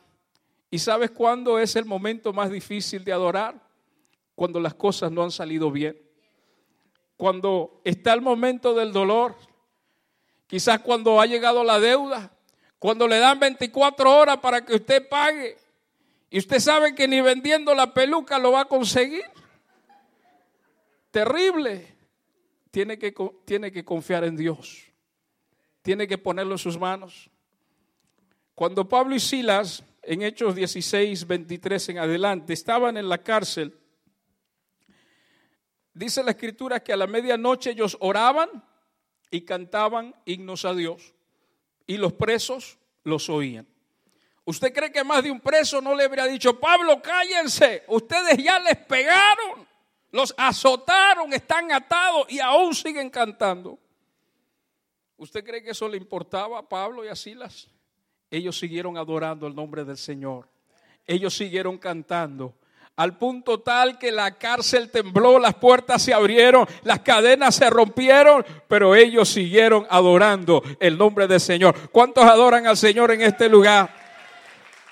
¿Y 0.69 0.79
sabes 0.79 1.11
cuándo 1.11 1.59
es 1.59 1.75
el 1.75 1.85
momento 1.85 2.33
más 2.33 2.49
difícil 2.49 3.03
de 3.03 3.13
adorar? 3.13 3.70
Cuando 4.41 4.59
las 4.59 4.73
cosas 4.73 5.11
no 5.11 5.21
han 5.21 5.29
salido 5.29 5.69
bien. 5.69 6.01
Cuando 7.15 7.79
está 7.83 8.11
el 8.13 8.21
momento 8.21 8.73
del 8.73 8.91
dolor, 8.91 9.35
Quizás 10.51 10.79
cuando 10.81 11.21
ha 11.21 11.25
llegado 11.27 11.63
la 11.63 11.79
deuda, 11.79 12.29
cuando 12.77 13.07
le 13.07 13.19
dan 13.19 13.39
24 13.39 14.17
horas 14.17 14.37
para 14.39 14.65
que 14.65 14.73
usted 14.73 15.07
pague 15.07 15.57
y 16.29 16.39
usted 16.39 16.59
sabe 16.59 16.93
que 16.95 17.07
ni 17.07 17.21
vendiendo 17.21 17.73
la 17.75 17.93
peluca 17.93 18.37
lo 18.37 18.51
va 18.51 18.61
a 18.61 18.65
conseguir. 18.65 19.23
Terrible. 21.11 21.95
Tiene 22.69 22.97
que, 22.97 23.13
tiene 23.45 23.71
que 23.71 23.85
confiar 23.85 24.23
en 24.25 24.35
Dios. 24.35 24.83
Tiene 25.83 26.05
que 26.05 26.17
ponerlo 26.17 26.55
en 26.55 26.57
sus 26.57 26.77
manos. 26.77 27.29
Cuando 28.55 28.89
Pablo 28.89 29.15
y 29.15 29.21
Silas, 29.21 29.85
en 30.01 30.23
Hechos 30.23 30.55
16, 30.55 31.27
23 31.27 31.89
en 31.89 31.99
adelante, 31.99 32.51
estaban 32.51 32.97
en 32.97 33.07
la 33.07 33.19
cárcel, 33.19 33.77
dice 35.93 36.23
la 36.23 36.31
escritura 36.31 36.81
que 36.81 36.93
a 36.93 36.97
la 36.97 37.07
medianoche 37.07 37.71
ellos 37.71 37.97
oraban 37.99 38.49
y 39.29 39.41
cantaban 39.41 40.15
himnos 40.25 40.65
a 40.65 40.73
Dios 40.73 41.13
y 41.87 41.97
los 41.97 42.13
presos 42.13 42.77
los 43.03 43.29
oían. 43.29 43.67
¿Usted 44.43 44.73
cree 44.73 44.91
que 44.91 45.03
más 45.03 45.23
de 45.23 45.31
un 45.31 45.39
preso 45.39 45.81
no 45.81 45.95
le 45.95 46.03
habría 46.03 46.25
dicho, 46.25 46.59
Pablo, 46.59 47.01
cállense, 47.01 47.83
ustedes 47.87 48.37
ya 48.37 48.59
les 48.59 48.77
pegaron, 48.77 49.67
los 50.11 50.33
azotaron, 50.37 51.31
están 51.31 51.71
atados 51.71 52.25
y 52.29 52.39
aún 52.39 52.73
siguen 52.73 53.09
cantando? 53.09 53.77
¿Usted 55.17 55.43
cree 55.45 55.61
que 55.61 55.71
eso 55.71 55.87
le 55.87 55.97
importaba 55.97 56.59
a 56.59 56.67
Pablo 56.67 57.05
y 57.05 57.07
a 57.07 57.15
Silas? 57.15 57.69
Ellos 58.29 58.57
siguieron 58.57 58.97
adorando 58.97 59.45
el 59.45 59.53
nombre 59.53 59.85
del 59.85 59.97
Señor. 59.97 60.49
Ellos 61.05 61.35
siguieron 61.35 61.77
cantando 61.77 62.55
al 62.95 63.17
punto 63.17 63.61
tal 63.61 63.97
que 63.97 64.11
la 64.11 64.37
cárcel 64.37 64.91
tembló, 64.91 65.39
las 65.39 65.55
puertas 65.55 66.01
se 66.01 66.13
abrieron, 66.13 66.67
las 66.83 66.99
cadenas 66.99 67.55
se 67.55 67.69
rompieron, 67.69 68.45
pero 68.67 68.95
ellos 68.95 69.29
siguieron 69.29 69.87
adorando 69.89 70.61
el 70.79 70.97
nombre 70.97 71.27
del 71.27 71.39
Señor. 71.39 71.89
¿Cuántos 71.91 72.23
adoran 72.25 72.67
al 72.67 72.77
Señor 72.77 73.11
en 73.11 73.21
este 73.21 73.49
lugar? 73.49 73.89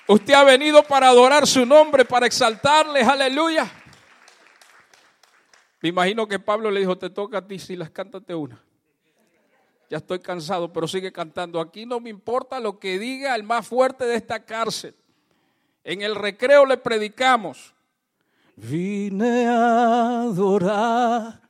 Usted 0.08 0.34
ha 0.34 0.42
venido 0.42 0.82
para 0.82 1.08
adorar 1.08 1.46
su 1.46 1.64
nombre, 1.64 2.04
para 2.04 2.26
exaltarle, 2.26 3.02
aleluya. 3.02 3.70
Me 5.82 5.90
imagino 5.90 6.26
que 6.26 6.38
Pablo 6.38 6.70
le 6.70 6.80
dijo, 6.80 6.98
te 6.98 7.10
toca 7.10 7.38
a 7.38 7.46
ti, 7.46 7.58
si 7.58 7.76
las 7.76 7.90
cántate 7.90 8.34
una. 8.34 8.62
Ya 9.88 9.98
estoy 9.98 10.20
cansado, 10.20 10.72
pero 10.72 10.86
sigue 10.86 11.12
cantando. 11.12 11.60
Aquí 11.60 11.86
no 11.86 12.00
me 12.00 12.10
importa 12.10 12.60
lo 12.60 12.78
que 12.78 12.98
diga 12.98 13.34
el 13.34 13.42
más 13.42 13.66
fuerte 13.66 14.04
de 14.04 14.14
esta 14.14 14.44
cárcel. 14.44 14.94
En 15.82 16.02
el 16.02 16.14
recreo 16.14 16.66
le 16.66 16.76
predicamos. 16.76 17.74
Vine 18.56 19.46
a 19.46 20.22
adorar 20.22 21.40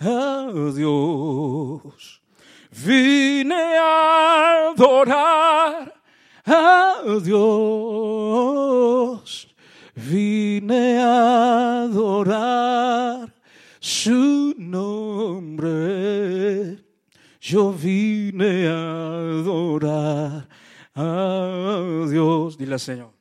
a 0.00 0.46
Dios. 0.74 2.22
Vine 2.70 3.54
a 3.54 4.68
adorar 4.70 5.94
a 6.46 7.02
Dios. 7.22 8.68
Vine 9.94 10.98
a 11.00 11.82
adorar 11.82 13.34
su 13.80 14.54
nombre. 14.58 15.78
Yo 17.40 17.72
vine 17.72 18.68
a 18.68 19.40
adorar 19.40 20.48
a 20.94 22.06
Dios. 22.08 22.56
Dile 22.56 22.78
Señor. 22.78 23.17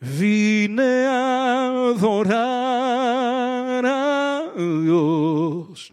Vine 0.00 0.80
a 0.80 1.90
adorar 1.90 3.84
a 3.84 4.52
Dios. 4.56 5.92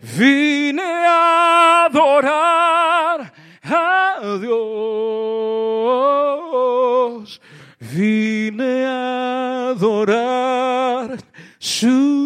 Vine 0.00 0.80
a 0.80 1.84
adorar 1.84 3.30
a 3.62 4.38
Dios. 4.40 4.62
Vine 7.78 8.86
a 8.86 9.68
adorar 9.72 11.18
su 11.58 12.21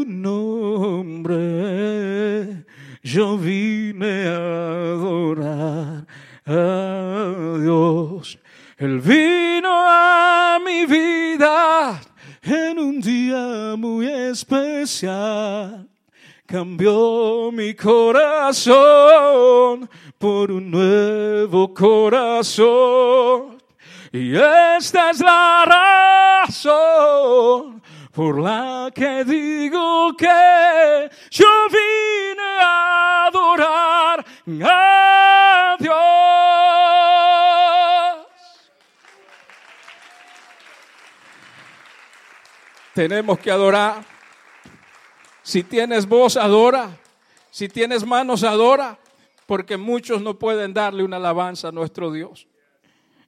especial. 14.86 15.88
Cambió 16.46 17.50
mi 17.52 17.74
corazón 17.74 18.70
por 20.16 20.52
un 20.52 20.70
nuevo 20.70 21.74
corazón. 21.74 23.60
Y 24.12 24.36
esta 24.36 25.10
es 25.10 25.18
la 25.20 25.64
razón 26.46 27.82
por 28.12 28.40
la 28.40 28.92
que 28.94 29.24
digo 29.24 30.16
que 30.16 31.10
yo 31.30 31.48
vine 31.68 32.60
a 32.62 33.26
adorar 33.26 34.24
a 34.62 35.76
Dios. 35.80 35.96
Tenemos 42.94 43.38
que 43.40 43.50
adorar. 43.50 44.15
Si 45.46 45.62
tienes 45.62 46.08
voz, 46.08 46.36
adora. 46.36 46.98
Si 47.52 47.68
tienes 47.68 48.04
manos, 48.04 48.42
adora. 48.42 48.98
Porque 49.46 49.76
muchos 49.76 50.20
no 50.20 50.36
pueden 50.36 50.74
darle 50.74 51.04
una 51.04 51.18
alabanza 51.18 51.68
a 51.68 51.72
nuestro 51.72 52.10
Dios. 52.10 52.48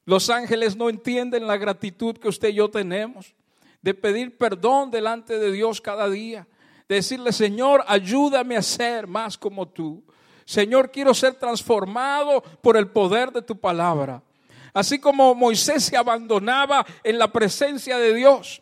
Los 0.05 0.29
ángeles 0.29 0.75
no 0.75 0.89
entienden 0.91 1.47
la 1.47 1.57
gratitud 1.57 2.17
que 2.17 2.27
usted 2.27 2.49
y 2.49 2.55
yo 2.55 2.69
tenemos 2.71 3.37
de 3.83 3.95
pedir 3.95 4.37
perdón 4.37 4.91
delante 4.91 5.39
de 5.39 5.53
Dios 5.53 5.81
cada 5.81 6.11
día, 6.11 6.49
de 6.89 6.97
decirle, 6.97 7.31
Señor, 7.31 7.85
ayúdame 7.87 8.57
a 8.57 8.63
ser 8.63 9.07
más 9.07 9.39
como 9.39 9.69
tú. 9.69 10.03
Señor, 10.45 10.91
quiero 10.91 11.15
ser 11.15 11.35
transformado 11.35 12.43
por 12.61 12.77
el 12.77 12.89
poder 12.89 13.31
de 13.31 13.43
tu 13.43 13.57
palabra. 13.61 14.25
Así 14.75 14.99
como 14.99 15.37
Moisés 15.37 15.85
se 15.85 15.97
abandonaba 15.97 16.85
en 17.05 17.17
la 17.17 17.31
presencia 17.31 17.97
de 17.97 18.13
Dios. 18.13 18.61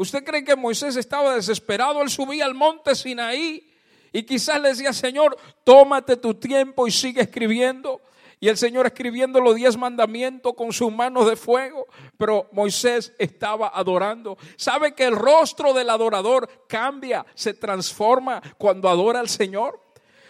¿Usted 0.00 0.24
cree 0.24 0.42
que 0.42 0.56
Moisés 0.56 0.96
estaba 0.96 1.34
desesperado? 1.34 2.00
Él 2.00 2.08
subía 2.08 2.46
al 2.46 2.54
monte 2.54 2.94
Sinaí 2.94 3.70
y 4.14 4.22
quizás 4.22 4.58
le 4.58 4.70
decía, 4.70 4.94
Señor, 4.94 5.36
tómate 5.62 6.16
tu 6.16 6.32
tiempo 6.32 6.86
y 6.86 6.90
sigue 6.90 7.20
escribiendo. 7.20 8.00
Y 8.40 8.48
el 8.48 8.56
Señor 8.56 8.86
escribiendo 8.86 9.42
los 9.42 9.56
diez 9.56 9.76
mandamientos 9.76 10.54
con 10.54 10.72
sus 10.72 10.90
manos 10.90 11.28
de 11.28 11.36
fuego. 11.36 11.86
Pero 12.16 12.48
Moisés 12.52 13.12
estaba 13.18 13.72
adorando. 13.74 14.38
¿Sabe 14.56 14.94
que 14.94 15.04
el 15.04 15.14
rostro 15.14 15.74
del 15.74 15.90
adorador 15.90 16.48
cambia, 16.66 17.26
se 17.34 17.52
transforma 17.52 18.40
cuando 18.56 18.88
adora 18.88 19.20
al 19.20 19.28
Señor? 19.28 19.82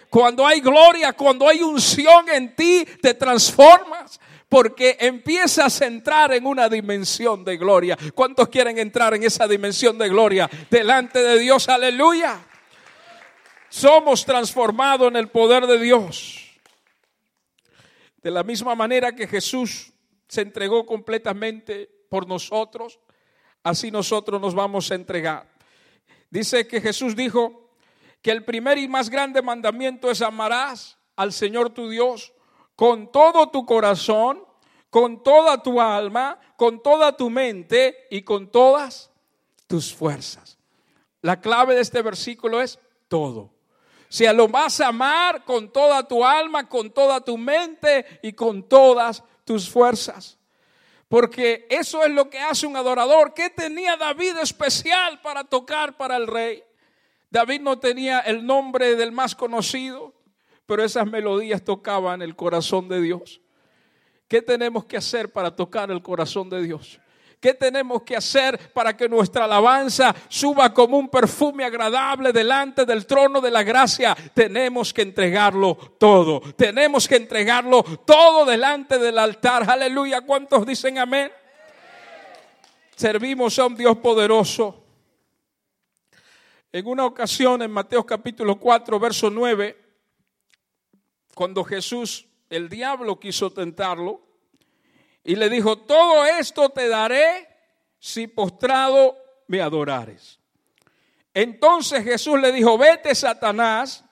Cuando 0.08 0.44
hay 0.44 0.60
gloria, 0.60 1.12
cuando 1.12 1.46
hay 1.46 1.62
unción 1.62 2.28
en 2.28 2.56
ti, 2.56 2.84
te 3.00 3.14
transformas 3.14 4.18
porque 4.50 4.96
empiezas 4.98 5.80
a 5.80 5.86
entrar 5.86 6.32
en 6.32 6.44
una 6.44 6.68
dimensión 6.68 7.44
de 7.44 7.56
gloria. 7.56 7.96
¿Cuántos 8.16 8.48
quieren 8.48 8.78
entrar 8.78 9.14
en 9.14 9.22
esa 9.22 9.46
dimensión 9.46 9.96
de 9.96 10.08
gloria 10.08 10.50
delante 10.68 11.22
de 11.22 11.38
Dios? 11.38 11.68
Aleluya. 11.68 12.44
Somos 13.68 14.24
transformados 14.24 15.06
en 15.06 15.14
el 15.14 15.28
poder 15.28 15.68
de 15.68 15.78
Dios. 15.78 16.50
De 18.20 18.32
la 18.32 18.42
misma 18.42 18.74
manera 18.74 19.14
que 19.14 19.28
Jesús 19.28 19.92
se 20.26 20.40
entregó 20.40 20.84
completamente 20.84 21.88
por 22.10 22.26
nosotros, 22.26 22.98
así 23.62 23.92
nosotros 23.92 24.40
nos 24.40 24.56
vamos 24.56 24.90
a 24.90 24.96
entregar. 24.96 25.48
Dice 26.28 26.66
que 26.66 26.80
Jesús 26.80 27.14
dijo 27.14 27.70
que 28.20 28.32
el 28.32 28.44
primer 28.44 28.78
y 28.78 28.88
más 28.88 29.10
grande 29.10 29.42
mandamiento 29.42 30.10
es 30.10 30.22
amarás 30.22 30.98
al 31.14 31.32
Señor 31.32 31.70
tu 31.70 31.88
Dios 31.88 32.32
con 32.80 33.12
todo 33.12 33.50
tu 33.50 33.66
corazón, 33.66 34.42
con 34.88 35.22
toda 35.22 35.62
tu 35.62 35.82
alma, 35.82 36.40
con 36.56 36.82
toda 36.82 37.14
tu 37.14 37.28
mente 37.28 38.06
y 38.10 38.22
con 38.22 38.50
todas 38.50 39.10
tus 39.66 39.94
fuerzas. 39.94 40.56
La 41.20 41.42
clave 41.42 41.74
de 41.74 41.82
este 41.82 42.00
versículo 42.00 42.62
es 42.62 42.78
todo. 43.06 43.50
Si 44.08 44.26
lo 44.28 44.48
vas 44.48 44.80
a 44.80 44.86
amar 44.86 45.44
con 45.44 45.70
toda 45.70 46.08
tu 46.08 46.24
alma, 46.24 46.70
con 46.70 46.90
toda 46.90 47.20
tu 47.20 47.36
mente 47.36 48.18
y 48.22 48.32
con 48.32 48.62
todas 48.62 49.22
tus 49.44 49.68
fuerzas. 49.68 50.38
Porque 51.06 51.66
eso 51.68 52.02
es 52.02 52.10
lo 52.10 52.30
que 52.30 52.38
hace 52.38 52.66
un 52.66 52.78
adorador. 52.78 53.34
¿Qué 53.34 53.50
tenía 53.50 53.98
David 53.98 54.38
especial 54.38 55.20
para 55.20 55.44
tocar 55.44 55.98
para 55.98 56.16
el 56.16 56.26
rey? 56.26 56.64
David 57.28 57.60
no 57.60 57.78
tenía 57.78 58.20
el 58.20 58.46
nombre 58.46 58.96
del 58.96 59.12
más 59.12 59.36
conocido, 59.36 60.14
pero 60.70 60.84
esas 60.84 61.04
melodías 61.04 61.64
tocaban 61.64 62.22
el 62.22 62.36
corazón 62.36 62.88
de 62.88 63.02
Dios. 63.02 63.40
¿Qué 64.28 64.40
tenemos 64.40 64.84
que 64.84 64.96
hacer 64.96 65.32
para 65.32 65.50
tocar 65.50 65.90
el 65.90 66.00
corazón 66.00 66.48
de 66.48 66.62
Dios? 66.62 67.00
¿Qué 67.40 67.54
tenemos 67.54 68.02
que 68.02 68.14
hacer 68.14 68.72
para 68.72 68.96
que 68.96 69.08
nuestra 69.08 69.46
alabanza 69.46 70.14
suba 70.28 70.72
como 70.72 70.96
un 70.96 71.08
perfume 71.08 71.64
agradable 71.64 72.32
delante 72.32 72.84
del 72.84 73.04
trono 73.04 73.40
de 73.40 73.50
la 73.50 73.64
gracia? 73.64 74.16
Tenemos 74.32 74.94
que 74.94 75.02
entregarlo 75.02 75.74
todo. 75.98 76.40
Tenemos 76.54 77.08
que 77.08 77.16
entregarlo 77.16 77.82
todo 77.82 78.44
delante 78.44 78.96
del 79.00 79.18
altar. 79.18 79.68
Aleluya. 79.68 80.20
¿Cuántos 80.20 80.64
dicen 80.64 80.98
amén? 80.98 81.32
Servimos 82.94 83.58
a 83.58 83.66
un 83.66 83.74
Dios 83.74 83.96
poderoso. 83.96 84.84
En 86.70 86.86
una 86.86 87.06
ocasión 87.06 87.60
en 87.60 87.72
Mateo 87.72 88.06
capítulo 88.06 88.54
4, 88.54 89.00
verso 89.00 89.30
9, 89.30 89.89
cuando 91.34 91.64
Jesús, 91.64 92.26
el 92.48 92.68
diablo 92.68 93.18
quiso 93.18 93.50
tentarlo 93.50 94.22
y 95.24 95.36
le 95.36 95.48
dijo, 95.48 95.78
todo 95.78 96.24
esto 96.24 96.70
te 96.70 96.88
daré 96.88 97.48
si 97.98 98.26
postrado 98.26 99.16
me 99.46 99.60
adorares. 99.60 100.38
Entonces 101.34 102.02
Jesús 102.04 102.40
le 102.40 102.52
dijo, 102.52 102.76
vete 102.76 103.14
Satanás, 103.14 104.04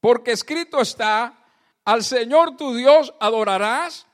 porque 0.00 0.32
escrito 0.32 0.80
está, 0.80 1.44
al 1.84 2.04
Señor 2.04 2.56
tu 2.56 2.74
Dios 2.74 3.14
adorarás 3.20 4.06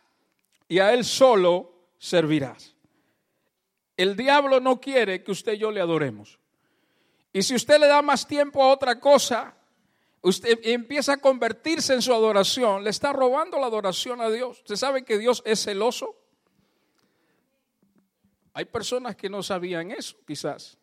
y 0.69 0.79
a 0.79 0.93
Él 0.93 1.05
solo 1.05 1.73
servirás. 1.99 2.75
El 3.97 4.17
diablo 4.17 4.61
no 4.61 4.81
quiere 4.81 5.23
que 5.23 5.33
usted 5.33 5.55
y 5.55 5.59
yo 5.59 5.71
le 5.71 5.81
adoremos. 5.81 6.39
Y 7.33 7.43
si 7.43 7.55
usted 7.55 7.79
le 7.79 7.87
da 7.87 8.03
más 8.03 8.27
tiempo 8.27 8.63
a 8.63 8.69
otra 8.69 9.01
cosa, 9.01 9.55
usted 10.23 10.61
empieza 10.63 11.15
a 11.15 11.17
convertirse 11.19 11.93
en 11.95 12.03
su 12.03 12.13
adoración, 12.15 12.85
le 12.85 12.91
está 12.91 13.13
robando 13.13 13.59
la 13.59 13.67
adoración 13.67 14.21
a 14.21 14.31
Dios. 14.31 14.61
¿Usted 14.61 14.77
sabe 14.77 15.05
que 15.05 15.19
Dios 15.19 15.43
es 15.45 15.63
celoso? 15.63 16.17
Hay 18.55 18.65
personas 18.67 19.17
que 19.17 19.29
no 19.29 19.43
sabían 19.43 19.91
eso, 19.91 20.17
quizás. 20.27 20.79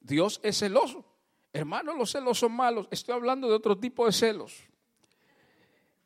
Dios 0.00 0.40
es 0.42 0.58
celoso. 0.58 1.04
Hermanos, 1.52 1.96
los 1.96 2.10
celos 2.10 2.38
son 2.38 2.52
malos. 2.52 2.86
Estoy 2.90 3.14
hablando 3.14 3.48
de 3.48 3.54
otro 3.54 3.78
tipo 3.78 4.04
de 4.04 4.12
celos. 4.12 4.54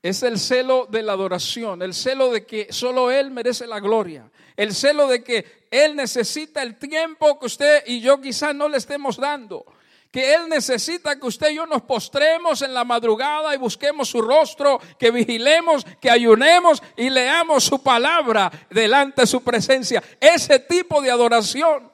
Es 0.02 0.22
el 0.22 0.38
celo 0.38 0.86
de 0.86 1.02
la 1.02 1.12
adoración, 1.12 1.82
el 1.82 1.92
celo 1.92 2.30
de 2.30 2.46
que 2.46 2.72
solo 2.72 3.10
Él 3.10 3.30
merece 3.30 3.66
la 3.66 3.80
gloria, 3.80 4.30
el 4.56 4.74
celo 4.74 5.06
de 5.06 5.22
que 5.22 5.66
Él 5.70 5.94
necesita 5.96 6.62
el 6.62 6.78
tiempo 6.78 7.38
que 7.38 7.46
usted 7.46 7.82
y 7.86 8.00
yo 8.00 8.18
quizás 8.18 8.54
no 8.54 8.68
le 8.68 8.78
estemos 8.78 9.18
dando 9.18 9.66
que 10.10 10.34
Él 10.34 10.48
necesita 10.48 11.18
que 11.18 11.26
usted 11.26 11.50
y 11.50 11.56
yo 11.56 11.66
nos 11.66 11.82
postremos 11.82 12.62
en 12.62 12.74
la 12.74 12.84
madrugada 12.84 13.54
y 13.54 13.58
busquemos 13.58 14.08
su 14.08 14.20
rostro, 14.20 14.80
que 14.98 15.10
vigilemos, 15.10 15.84
que 16.00 16.10
ayunemos 16.10 16.82
y 16.96 17.10
leamos 17.10 17.64
su 17.64 17.82
palabra 17.82 18.50
delante 18.70 19.22
de 19.22 19.26
su 19.26 19.42
presencia. 19.42 20.02
Ese 20.18 20.58
tipo 20.58 21.00
de 21.00 21.10
adoración, 21.10 21.90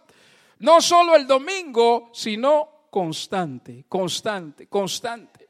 no 0.61 0.81
solo 0.81 1.15
el 1.15 1.27
domingo, 1.27 2.11
sino 2.15 2.89
constante, 2.91 3.85
constante, 3.89 4.67
constante. 4.67 5.49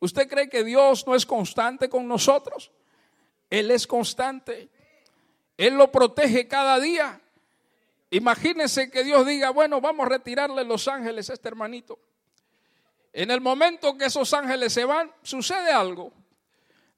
¿Usted 0.00 0.28
cree 0.28 0.48
que 0.48 0.64
Dios 0.64 1.06
no 1.06 1.14
es 1.14 1.26
constante 1.26 1.88
con 1.90 2.08
nosotros? 2.08 2.70
Él 3.50 3.70
es 3.70 3.86
constante. 3.86 4.68
Él 5.56 5.74
lo 5.74 5.90
protege 5.90 6.48
cada 6.48 6.78
día. 6.80 7.20
Imagínense 8.10 8.90
que 8.90 9.04
Dios 9.04 9.26
diga, 9.26 9.50
bueno, 9.50 9.80
vamos 9.80 10.06
a 10.06 10.08
retirarle 10.08 10.64
los 10.64 10.88
ángeles 10.88 11.28
a 11.28 11.34
este 11.34 11.48
hermanito. 11.48 11.98
En 13.12 13.30
el 13.30 13.40
momento 13.40 13.96
que 13.96 14.06
esos 14.06 14.32
ángeles 14.32 14.72
se 14.72 14.84
van, 14.84 15.12
sucede 15.22 15.70
algo. 15.70 16.12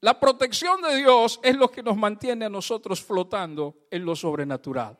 La 0.00 0.18
protección 0.18 0.80
de 0.82 0.96
Dios 0.96 1.40
es 1.42 1.56
lo 1.56 1.70
que 1.70 1.82
nos 1.82 1.96
mantiene 1.96 2.46
a 2.46 2.48
nosotros 2.48 3.02
flotando 3.02 3.86
en 3.90 4.04
lo 4.04 4.16
sobrenatural. 4.16 4.98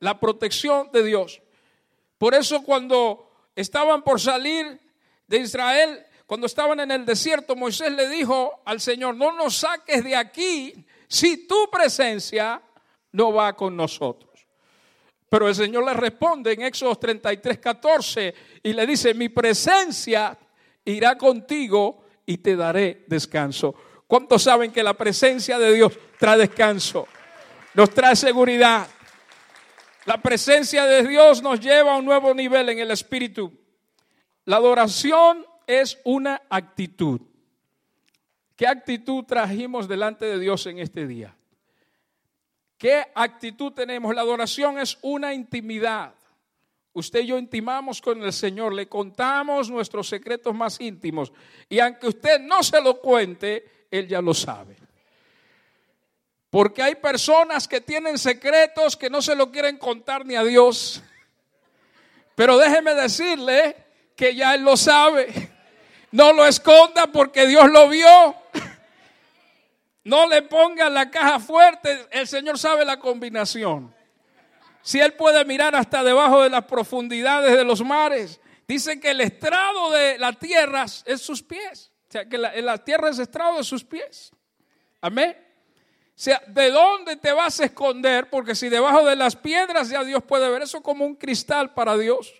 La 0.00 0.18
protección 0.18 0.90
de 0.92 1.02
Dios. 1.02 1.40
Por 2.18 2.34
eso 2.34 2.62
cuando 2.62 3.30
estaban 3.54 4.02
por 4.02 4.20
salir 4.20 4.80
de 5.26 5.38
Israel, 5.38 6.04
cuando 6.26 6.46
estaban 6.46 6.80
en 6.80 6.90
el 6.90 7.06
desierto, 7.06 7.56
Moisés 7.56 7.92
le 7.92 8.08
dijo 8.08 8.60
al 8.66 8.80
Señor, 8.80 9.14
no 9.14 9.32
nos 9.32 9.56
saques 9.56 10.04
de 10.04 10.14
aquí 10.14 10.84
si 11.08 11.46
tu 11.46 11.70
presencia 11.70 12.60
no 13.12 13.32
va 13.32 13.56
con 13.56 13.76
nosotros. 13.76 14.27
Pero 15.28 15.48
el 15.48 15.54
Señor 15.54 15.84
le 15.84 15.94
responde 15.94 16.52
en 16.52 16.62
Éxodo 16.62 16.96
33, 16.96 17.58
14 17.58 18.34
y 18.62 18.72
le 18.72 18.86
dice, 18.86 19.14
mi 19.14 19.28
presencia 19.28 20.38
irá 20.84 21.18
contigo 21.18 22.04
y 22.24 22.38
te 22.38 22.56
daré 22.56 23.04
descanso. 23.06 23.74
¿Cuántos 24.06 24.42
saben 24.42 24.72
que 24.72 24.82
la 24.82 24.94
presencia 24.94 25.58
de 25.58 25.72
Dios 25.74 25.92
trae 26.18 26.38
descanso? 26.38 27.06
nos 27.78 27.90
trae 27.90 28.16
seguridad. 28.16 28.88
La 30.04 30.20
presencia 30.20 30.84
de 30.84 31.06
Dios 31.06 31.40
nos 31.40 31.60
lleva 31.60 31.94
a 31.94 31.98
un 31.98 32.04
nuevo 32.04 32.34
nivel 32.34 32.68
en 32.70 32.80
el 32.80 32.90
espíritu. 32.90 33.52
La 34.46 34.56
adoración 34.56 35.46
es 35.64 35.96
una 36.02 36.42
actitud. 36.50 37.20
¿Qué 38.56 38.66
actitud 38.66 39.22
trajimos 39.22 39.86
delante 39.86 40.26
de 40.26 40.40
Dios 40.40 40.66
en 40.66 40.80
este 40.80 41.06
día? 41.06 41.36
¿Qué 42.78 43.04
actitud 43.12 43.72
tenemos? 43.72 44.14
La 44.14 44.20
adoración 44.20 44.78
es 44.78 44.96
una 45.02 45.34
intimidad. 45.34 46.14
Usted 46.92 47.20
y 47.20 47.26
yo 47.26 47.38
intimamos 47.38 48.00
con 48.00 48.22
el 48.22 48.32
Señor, 48.32 48.72
le 48.72 48.88
contamos 48.88 49.68
nuestros 49.68 50.08
secretos 50.08 50.54
más 50.54 50.80
íntimos. 50.80 51.32
Y 51.68 51.80
aunque 51.80 52.06
usted 52.06 52.40
no 52.40 52.62
se 52.62 52.80
lo 52.80 53.00
cuente, 53.00 53.86
Él 53.90 54.06
ya 54.06 54.22
lo 54.22 54.32
sabe. 54.32 54.76
Porque 56.50 56.82
hay 56.82 56.94
personas 56.94 57.68
que 57.68 57.80
tienen 57.80 58.16
secretos 58.16 58.96
que 58.96 59.10
no 59.10 59.20
se 59.20 59.34
lo 59.34 59.50
quieren 59.50 59.76
contar 59.76 60.24
ni 60.24 60.36
a 60.36 60.44
Dios. 60.44 61.02
Pero 62.34 62.56
déjeme 62.56 62.94
decirle 62.94 63.76
que 64.16 64.34
ya 64.34 64.54
Él 64.54 64.62
lo 64.62 64.76
sabe. 64.76 65.50
No 66.12 66.32
lo 66.32 66.46
esconda 66.46 67.08
porque 67.08 67.46
Dios 67.46 67.68
lo 67.70 67.88
vio. 67.88 68.34
No 70.08 70.26
le 70.26 70.40
ponga 70.40 70.88
la 70.88 71.10
caja 71.10 71.38
fuerte. 71.38 72.06
El 72.10 72.26
Señor 72.26 72.58
sabe 72.58 72.82
la 72.82 72.98
combinación. 72.98 73.94
Si 74.80 74.98
Él 74.98 75.12
puede 75.12 75.44
mirar 75.44 75.76
hasta 75.76 76.02
debajo 76.02 76.42
de 76.42 76.48
las 76.48 76.64
profundidades 76.64 77.54
de 77.54 77.62
los 77.62 77.84
mares. 77.84 78.40
Dice 78.66 78.98
que 78.98 79.10
el 79.10 79.20
estrado 79.20 79.90
de 79.90 80.16
la 80.16 80.32
tierra 80.32 80.86
es 81.04 81.20
sus 81.20 81.42
pies. 81.42 81.92
O 82.08 82.12
sea, 82.12 82.26
que 82.26 82.38
la, 82.38 82.58
la 82.62 82.82
tierra 82.82 83.10
es 83.10 83.18
estrado 83.18 83.58
de 83.58 83.64
sus 83.64 83.84
pies. 83.84 84.32
Amén. 85.02 85.36
O 85.38 86.10
sea, 86.14 86.42
¿de 86.46 86.70
dónde 86.70 87.16
te 87.16 87.30
vas 87.32 87.60
a 87.60 87.66
esconder? 87.66 88.30
Porque 88.30 88.54
si 88.54 88.70
debajo 88.70 89.04
de 89.04 89.14
las 89.14 89.36
piedras 89.36 89.90
ya 89.90 90.02
Dios 90.04 90.22
puede 90.22 90.48
ver 90.48 90.62
eso 90.62 90.82
como 90.82 91.04
un 91.04 91.16
cristal 91.16 91.74
para 91.74 91.98
Dios. 91.98 92.32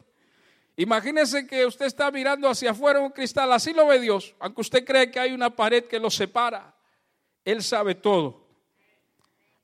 Imagínese 0.75 1.47
que 1.47 1.67
usted 1.67 1.85
está 1.85 2.11
mirando 2.11 2.49
hacia 2.49 2.71
afuera 2.71 3.01
un 3.01 3.11
cristal, 3.11 3.53
así 3.53 3.75
lo 3.75 3.87
ve 3.89 4.01
Dios, 4.01 4.35
aunque 4.39 4.63
usted 4.63 4.87
cree 4.87 5.11
que 5.11 5.21
hay 5.21 5.33
una 5.35 5.55
pared 5.55 5.85
que 5.85 5.99
lo 5.99 6.09
separa. 6.09 6.78
Él 7.45 7.63
sabe 7.63 7.95
todo. 7.95 8.47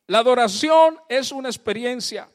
La 0.07 0.19
adoración 0.19 0.99
es 1.09 1.33
una 1.33 1.49
experiencia. 1.49 2.29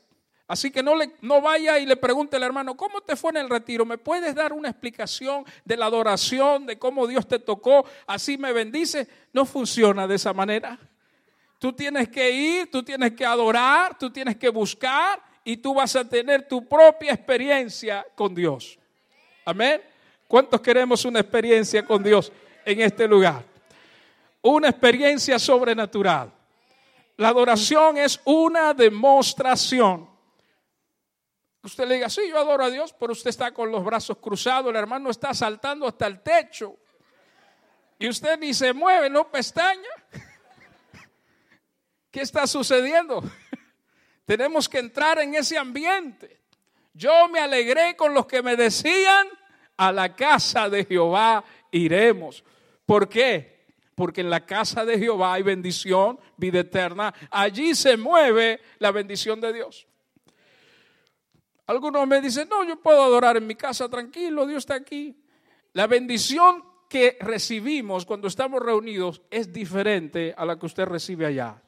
Así 0.48 0.72
que 0.72 0.82
no, 0.82 0.96
le, 0.96 1.12
no 1.22 1.42
vaya 1.42 1.78
y 1.78 1.86
le 1.86 1.96
pregunte 1.96 2.38
al 2.38 2.42
hermano, 2.42 2.76
¿cómo 2.76 3.02
te 3.02 3.16
fue 3.16 3.30
en 3.30 3.38
el 3.38 3.50
retiro? 3.50 3.86
¿Me 3.86 4.00
puedes 4.00 4.34
dar 4.34 4.52
una 4.52 4.70
explicación 4.70 5.46
de 5.64 5.78
la 5.78 5.86
adoración, 5.86 6.66
de 6.66 6.80
cómo 6.80 7.06
Dios 7.06 7.28
te 7.28 7.38
tocó? 7.38 7.86
Así 8.08 8.36
me 8.36 8.52
bendice. 8.52 9.08
No 9.32 9.46
funciona 9.46 10.08
de 10.08 10.16
esa 10.16 10.34
manera. 10.34 10.80
Tú 11.60 11.74
tienes 11.74 12.10
que 12.10 12.32
ir, 12.32 12.72
tú 12.72 12.82
tienes 12.82 13.12
que 13.12 13.26
adorar, 13.26 13.96
tú 14.00 14.10
tienes 14.10 14.38
que 14.38 14.50
buscar 14.50 15.22
y 15.44 15.58
tú 15.58 15.76
vas 15.76 15.96
a 15.96 16.08
tener 16.08 16.48
tu 16.48 16.68
propia 16.68 17.14
experiencia 17.14 18.04
con 18.16 18.34
Dios. 18.34 18.80
Amén. 19.46 19.82
¿Cuántos 20.28 20.62
queremos 20.62 21.06
una 21.06 21.20
experiencia 21.20 21.86
con 21.86 22.02
Dios 22.02 22.32
en 22.66 22.82
este 22.82 23.08
lugar? 23.08 23.49
Una 24.42 24.70
experiencia 24.70 25.38
sobrenatural. 25.38 26.34
La 27.18 27.30
adoración 27.30 27.98
es 27.98 28.22
una 28.24 28.74
demostración. 28.74 30.10
Usted 31.62 31.86
le 31.86 31.96
diga, 31.96 32.10
sí, 32.10 32.22
yo 32.30 32.40
adoro 32.40 32.64
a 32.64 32.70
Dios, 32.70 32.96
pero 32.98 33.12
usted 33.12 33.30
está 33.30 33.52
con 33.52 33.70
los 33.70 33.84
brazos 33.84 34.18
cruzados, 34.18 34.70
el 34.70 34.78
hermano 34.78 35.10
está 35.10 35.34
saltando 35.34 35.86
hasta 35.86 36.08
el 36.08 36.22
techo. 36.22 36.78
Y 37.98 38.08
usted 38.08 38.40
ni 38.40 38.54
se 38.54 38.72
mueve, 38.72 39.10
no 39.10 39.30
pestaña. 39.30 39.90
¿Qué 42.12 42.22
está 42.22 42.48
sucediendo? 42.48 43.22
Tenemos 44.26 44.70
que 44.70 44.80
entrar 44.80 45.20
en 45.20 45.36
ese 45.36 45.58
ambiente. 45.58 46.40
Yo 46.94 47.28
me 47.28 47.40
alegré 47.40 47.98
con 47.98 48.14
los 48.14 48.26
que 48.26 48.42
me 48.42 48.56
decían, 48.56 49.28
a 49.76 49.92
la 49.92 50.16
casa 50.16 50.70
de 50.70 50.86
Jehová 50.86 51.44
iremos. 51.72 52.44
¿Por 52.86 53.08
qué? 53.08 53.59
Porque 54.00 54.22
en 54.22 54.30
la 54.30 54.46
casa 54.46 54.86
de 54.86 54.98
Jehová 54.98 55.34
hay 55.34 55.44
bendición, 55.44 56.18
vida 56.38 56.62
eterna. 56.62 57.14
Allí 57.30 57.76
se 57.76 57.98
mueve 57.98 58.62
la 58.78 58.92
bendición 58.92 59.42
de 59.42 59.52
Dios. 59.52 59.88
Algunos 61.68 62.08
me 62.08 62.22
dicen, 62.22 62.48
no, 62.48 62.64
yo 62.64 62.80
puedo 62.80 63.04
adorar 63.04 63.36
en 63.36 63.46
mi 63.46 63.56
casa 63.56 63.90
tranquilo, 63.90 64.48
Dios 64.48 64.60
está 64.60 64.76
aquí. 64.76 65.22
La 65.74 65.86
bendición 65.86 66.64
que 66.88 67.18
recibimos 67.20 68.06
cuando 68.06 68.30
estamos 68.30 68.64
reunidos 68.64 69.22
es 69.30 69.52
diferente 69.52 70.34
a 70.38 70.46
la 70.46 70.58
que 70.58 70.68
usted 70.68 70.86
recibe 70.86 71.26
allá. 71.26 71.62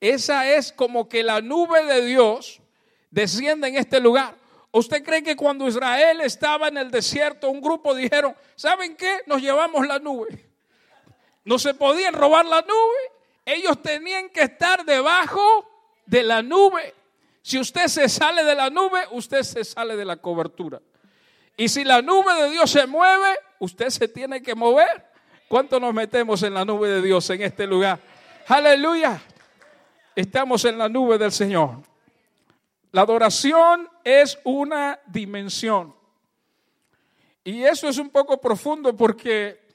Esa 0.00 0.50
es 0.50 0.72
como 0.72 1.10
que 1.10 1.22
la 1.22 1.42
nube 1.42 1.84
de 1.84 2.06
Dios 2.06 2.62
desciende 3.10 3.68
en 3.68 3.76
este 3.76 4.00
lugar. 4.00 4.34
¿Usted 4.72 5.04
cree 5.04 5.22
que 5.22 5.36
cuando 5.36 5.68
Israel 5.68 6.22
estaba 6.22 6.68
en 6.68 6.78
el 6.78 6.90
desierto, 6.90 7.50
un 7.50 7.60
grupo 7.60 7.94
dijeron, 7.94 8.34
¿saben 8.56 8.96
qué? 8.96 9.18
Nos 9.26 9.42
llevamos 9.42 9.86
la 9.86 9.98
nube. 9.98 10.49
No 11.44 11.58
se 11.58 11.74
podían 11.74 12.14
robar 12.14 12.44
la 12.46 12.62
nube. 12.62 13.12
Ellos 13.44 13.80
tenían 13.82 14.28
que 14.28 14.42
estar 14.42 14.84
debajo 14.84 15.68
de 16.06 16.22
la 16.22 16.42
nube. 16.42 16.94
Si 17.42 17.58
usted 17.58 17.86
se 17.86 18.08
sale 18.08 18.44
de 18.44 18.54
la 18.54 18.70
nube, 18.70 19.00
usted 19.12 19.42
se 19.42 19.64
sale 19.64 19.96
de 19.96 20.04
la 20.04 20.16
cobertura. 20.16 20.80
Y 21.56 21.68
si 21.68 21.84
la 21.84 22.02
nube 22.02 22.32
de 22.34 22.50
Dios 22.50 22.70
se 22.70 22.86
mueve, 22.86 23.38
usted 23.58 23.90
se 23.90 24.08
tiene 24.08 24.42
que 24.42 24.54
mover. 24.54 25.06
¿Cuánto 25.48 25.80
nos 25.80 25.92
metemos 25.92 26.42
en 26.42 26.54
la 26.54 26.64
nube 26.64 26.88
de 26.88 27.02
Dios 27.02 27.28
en 27.30 27.42
este 27.42 27.66
lugar? 27.66 27.98
Aleluya. 28.46 29.20
Estamos 30.14 30.64
en 30.64 30.78
la 30.78 30.88
nube 30.88 31.18
del 31.18 31.32
Señor. 31.32 31.82
La 32.92 33.02
adoración 33.02 33.88
es 34.04 34.38
una 34.44 34.98
dimensión. 35.06 35.94
Y 37.44 37.62
eso 37.64 37.88
es 37.88 37.98
un 37.98 38.10
poco 38.10 38.40
profundo 38.40 38.96
porque 38.96 39.69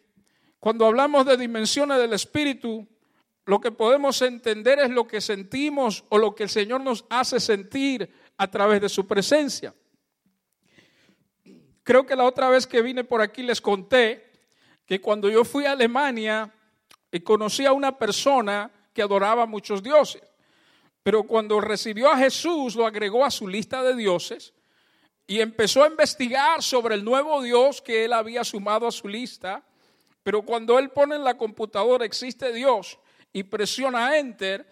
cuando 0.65 0.87
hablamos 0.87 1.27
de 1.27 1.37
dimensiones 1.37 1.99
del 1.99 2.13
Espíritu, 2.13 2.87
lo 3.45 3.61
que 3.61 3.71
podemos 3.71 4.19
entender 4.23 4.79
es 4.79 4.89
lo 4.89 5.07
que 5.07 5.21
sentimos 5.21 6.03
o 6.09 6.17
lo 6.17 6.33
que 6.33 6.41
el 6.41 6.49
Señor 6.49 6.81
nos 6.81 7.05
hace 7.07 7.39
sentir 7.39 8.11
a 8.35 8.49
través 8.49 8.81
de 8.81 8.89
su 8.89 9.05
presencia. 9.05 9.75
Creo 11.83 12.03
que 12.07 12.15
la 12.15 12.23
otra 12.23 12.49
vez 12.49 12.65
que 12.65 12.81
vine 12.81 13.03
por 13.03 13.21
aquí 13.21 13.43
les 13.43 13.61
conté 13.61 14.31
que 14.87 14.99
cuando 14.99 15.29
yo 15.29 15.45
fui 15.45 15.65
a 15.65 15.73
Alemania 15.73 16.51
y 17.11 17.19
conocí 17.19 17.67
a 17.67 17.71
una 17.71 17.95
persona 17.95 18.71
que 18.91 19.03
adoraba 19.03 19.45
muchos 19.45 19.83
dioses. 19.83 20.23
Pero 21.03 21.25
cuando 21.25 21.61
recibió 21.61 22.09
a 22.09 22.17
Jesús, 22.17 22.75
lo 22.75 22.87
agregó 22.87 23.23
a 23.23 23.29
su 23.29 23.47
lista 23.47 23.83
de 23.83 23.95
dioses 23.95 24.51
y 25.27 25.41
empezó 25.41 25.83
a 25.83 25.89
investigar 25.89 26.63
sobre 26.63 26.95
el 26.95 27.05
nuevo 27.05 27.43
Dios 27.43 27.83
que 27.83 28.05
él 28.05 28.13
había 28.13 28.43
sumado 28.43 28.87
a 28.87 28.91
su 28.91 29.07
lista. 29.07 29.63
Pero 30.25 30.41
cuando 30.41 30.79
él 30.79 30.89
pone 30.89 31.17
en 31.17 31.23
la 31.23 31.37
computadora 31.37 32.03
existe 32.03 32.51
Dios 32.51 32.97
y 33.31 33.43
presiona 33.43 34.17
Enter, 34.17 34.67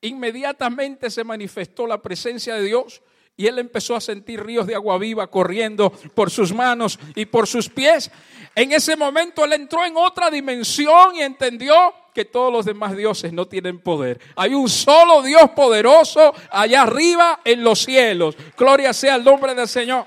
inmediatamente 0.00 1.10
se 1.10 1.22
manifestó 1.22 1.86
la 1.86 2.02
presencia 2.02 2.56
de 2.56 2.64
Dios 2.64 3.02
y 3.36 3.46
él 3.46 3.60
empezó 3.60 3.94
a 3.94 4.00
sentir 4.00 4.42
ríos 4.42 4.66
de 4.66 4.74
agua 4.74 4.98
viva 4.98 5.28
corriendo 5.28 5.92
por 6.12 6.28
sus 6.28 6.52
manos 6.52 6.98
y 7.14 7.24
por 7.24 7.46
sus 7.46 7.68
pies. 7.68 8.10
En 8.56 8.72
ese 8.72 8.96
momento 8.96 9.44
él 9.44 9.52
entró 9.52 9.84
en 9.84 9.96
otra 9.96 10.28
dimensión 10.28 11.14
y 11.14 11.20
entendió 11.20 11.76
que 12.12 12.24
todos 12.24 12.52
los 12.52 12.66
demás 12.66 12.96
dioses 12.96 13.32
no 13.32 13.46
tienen 13.46 13.78
poder. 13.78 14.18
Hay 14.34 14.54
un 14.54 14.68
solo 14.68 15.22
Dios 15.22 15.50
poderoso 15.50 16.34
allá 16.50 16.82
arriba 16.82 17.42
en 17.44 17.62
los 17.62 17.78
cielos. 17.78 18.36
Gloria 18.56 18.92
sea 18.92 19.14
el 19.14 19.22
nombre 19.22 19.54
del 19.54 19.68
Señor. 19.68 20.04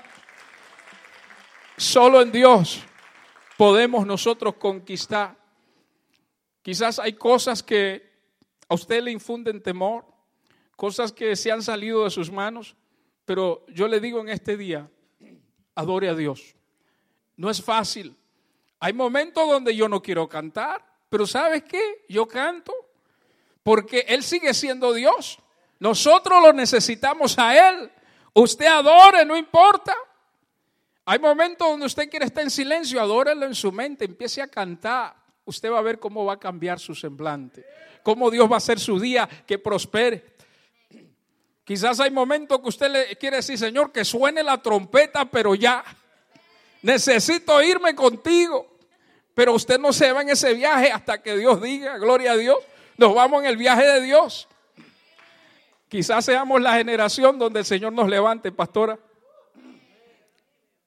Solo 1.78 2.20
en 2.20 2.30
Dios 2.30 2.82
podemos 3.60 4.06
nosotros 4.06 4.54
conquistar. 4.54 5.36
Quizás 6.62 6.98
hay 6.98 7.12
cosas 7.12 7.62
que 7.62 8.10
a 8.66 8.74
usted 8.74 9.02
le 9.02 9.10
infunden 9.10 9.62
temor, 9.62 10.06
cosas 10.76 11.12
que 11.12 11.36
se 11.36 11.52
han 11.52 11.62
salido 11.62 12.04
de 12.04 12.10
sus 12.10 12.32
manos, 12.32 12.74
pero 13.26 13.66
yo 13.68 13.86
le 13.86 14.00
digo 14.00 14.18
en 14.22 14.30
este 14.30 14.56
día, 14.56 14.88
adore 15.74 16.08
a 16.08 16.14
Dios. 16.14 16.54
No 17.36 17.50
es 17.50 17.62
fácil. 17.62 18.16
Hay 18.78 18.94
momentos 18.94 19.46
donde 19.46 19.76
yo 19.76 19.90
no 19.90 20.00
quiero 20.00 20.26
cantar, 20.26 20.82
pero 21.10 21.26
¿sabes 21.26 21.62
qué? 21.64 22.06
Yo 22.08 22.26
canto 22.26 22.72
porque 23.62 24.06
Él 24.08 24.22
sigue 24.22 24.54
siendo 24.54 24.94
Dios. 24.94 25.38
Nosotros 25.80 26.42
lo 26.42 26.54
necesitamos 26.54 27.38
a 27.38 27.72
Él. 27.72 27.92
Usted 28.32 28.64
adore, 28.64 29.26
no 29.26 29.36
importa. 29.36 29.94
Hay 31.10 31.18
momentos 31.18 31.66
donde 31.66 31.86
usted 31.86 32.08
quiere 32.08 32.26
estar 32.26 32.44
en 32.44 32.50
silencio, 32.50 33.00
adórelo 33.00 33.44
en 33.44 33.56
su 33.56 33.72
mente, 33.72 34.04
empiece 34.04 34.40
a 34.40 34.46
cantar. 34.46 35.12
Usted 35.44 35.68
va 35.68 35.80
a 35.80 35.82
ver 35.82 35.98
cómo 35.98 36.24
va 36.24 36.34
a 36.34 36.38
cambiar 36.38 36.78
su 36.78 36.94
semblante, 36.94 37.66
cómo 38.04 38.30
Dios 38.30 38.48
va 38.48 38.54
a 38.54 38.58
hacer 38.58 38.78
su 38.78 39.00
día 39.00 39.28
que 39.44 39.58
prospere. 39.58 40.36
Quizás 41.64 41.98
hay 41.98 42.12
momentos 42.12 42.60
que 42.60 42.68
usted 42.68 42.88
le 42.92 43.16
quiere 43.16 43.38
decir, 43.38 43.58
Señor, 43.58 43.90
que 43.90 44.04
suene 44.04 44.44
la 44.44 44.62
trompeta, 44.62 45.24
pero 45.24 45.56
ya. 45.56 45.82
Necesito 46.82 47.60
irme 47.60 47.92
contigo. 47.96 48.78
Pero 49.34 49.54
usted 49.54 49.80
no 49.80 49.92
se 49.92 50.12
va 50.12 50.22
en 50.22 50.28
ese 50.28 50.54
viaje 50.54 50.92
hasta 50.92 51.20
que 51.20 51.36
Dios 51.36 51.60
diga, 51.60 51.98
gloria 51.98 52.30
a 52.30 52.36
Dios. 52.36 52.58
Nos 52.96 53.12
vamos 53.16 53.42
en 53.42 53.48
el 53.48 53.56
viaje 53.56 53.84
de 53.84 54.00
Dios. 54.00 54.46
Quizás 55.88 56.24
seamos 56.24 56.62
la 56.62 56.74
generación 56.74 57.36
donde 57.36 57.58
el 57.58 57.66
Señor 57.66 57.94
nos 57.94 58.08
levante, 58.08 58.52
pastora. 58.52 58.96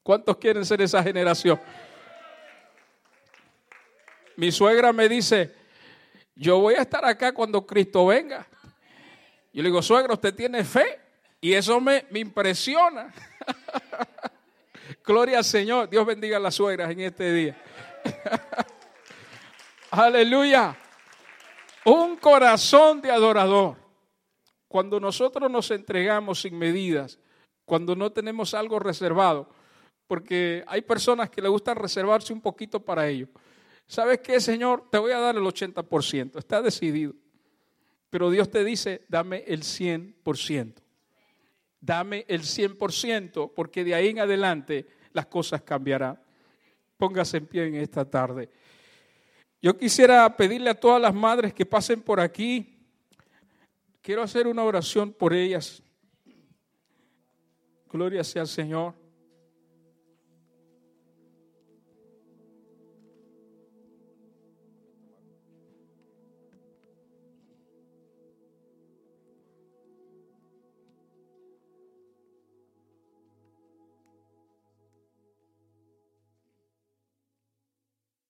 ¿Cuántos 0.04 0.36
quieren 0.38 0.66
ser 0.66 0.82
esa 0.82 1.02
generación? 1.02 1.60
Mi 4.36 4.52
suegra 4.52 4.92
me 4.92 5.08
dice, 5.08 5.56
yo 6.36 6.60
voy 6.60 6.76
a 6.76 6.82
estar 6.82 7.06
acá 7.06 7.34
cuando 7.34 7.66
Cristo 7.66 8.08
venga. 8.08 8.46
Yo 9.54 9.64
le 9.64 9.70
digo, 9.70 9.82
suegra, 9.82 10.14
usted 10.14 10.36
tiene 10.36 10.64
fe. 10.66 11.00
Y 11.40 11.54
eso 11.54 11.80
me, 11.80 12.06
me 12.10 12.20
impresiona. 12.20 13.14
Gloria 15.06 15.38
al 15.38 15.44
Señor. 15.44 15.90
Dios 15.90 16.06
bendiga 16.06 16.38
a 16.38 16.40
las 16.40 16.56
suegras 16.56 16.92
en 16.92 17.00
este 17.02 17.32
día. 17.32 17.58
Aleluya. 19.92 20.76
Un 21.86 22.18
corazón 22.18 23.02
de 23.02 23.12
adorador. 23.12 23.78
Cuando 24.68 25.00
nosotros 25.00 25.52
nos 25.52 25.70
entregamos 25.72 26.42
sin 26.42 26.58
medidas, 26.58 27.20
cuando 27.64 27.96
no 27.96 28.12
tenemos 28.12 28.54
algo 28.54 28.80
reservado, 28.80 29.48
porque 30.14 30.64
hay 30.68 30.84
personas 30.84 31.28
que 31.32 31.42
le 31.42 31.50
gustan 31.50 31.76
reservarse 31.76 32.32
un 32.34 32.40
poquito 32.40 32.80
para 32.80 33.08
ello. 33.08 33.30
¿Sabes 33.88 34.20
qué, 34.20 34.40
Señor? 34.40 34.88
Te 34.92 35.00
voy 35.00 35.12
a 35.12 35.18
dar 35.18 35.36
el 35.36 35.42
80%, 35.42 36.38
está 36.38 36.62
decidido. 36.62 37.16
Pero 38.12 38.30
Dios 38.30 38.48
te 38.52 38.64
dice, 38.64 39.06
dame 39.10 39.44
el 39.48 39.64
100%. 39.64 40.76
Dame 41.82 42.26
el 42.28 42.42
100%, 42.42 43.54
porque 43.56 43.84
de 43.84 43.96
ahí 43.96 44.10
en 44.10 44.20
adelante 44.20 44.86
las 45.14 45.26
cosas 45.26 45.64
cambiarán. 45.64 46.22
Póngase 46.96 47.38
en 47.38 47.48
pie 47.48 47.66
en 47.66 47.76
esta 47.78 48.08
tarde. 48.08 48.52
Yo 49.64 49.76
quisiera 49.76 50.38
pedirle 50.38 50.70
a 50.70 50.80
todas 50.80 51.02
las 51.02 51.16
madres 51.16 51.56
que 51.56 51.66
pasen 51.66 52.04
por 52.04 52.20
aquí, 52.20 52.86
quiero 54.00 54.22
hacer 54.22 54.46
una 54.46 54.64
oración 54.64 55.12
por 55.12 55.34
ellas. 55.34 55.82
Gloria 57.92 58.24
sea 58.24 58.44
al 58.44 58.48
Señor. 58.48 59.02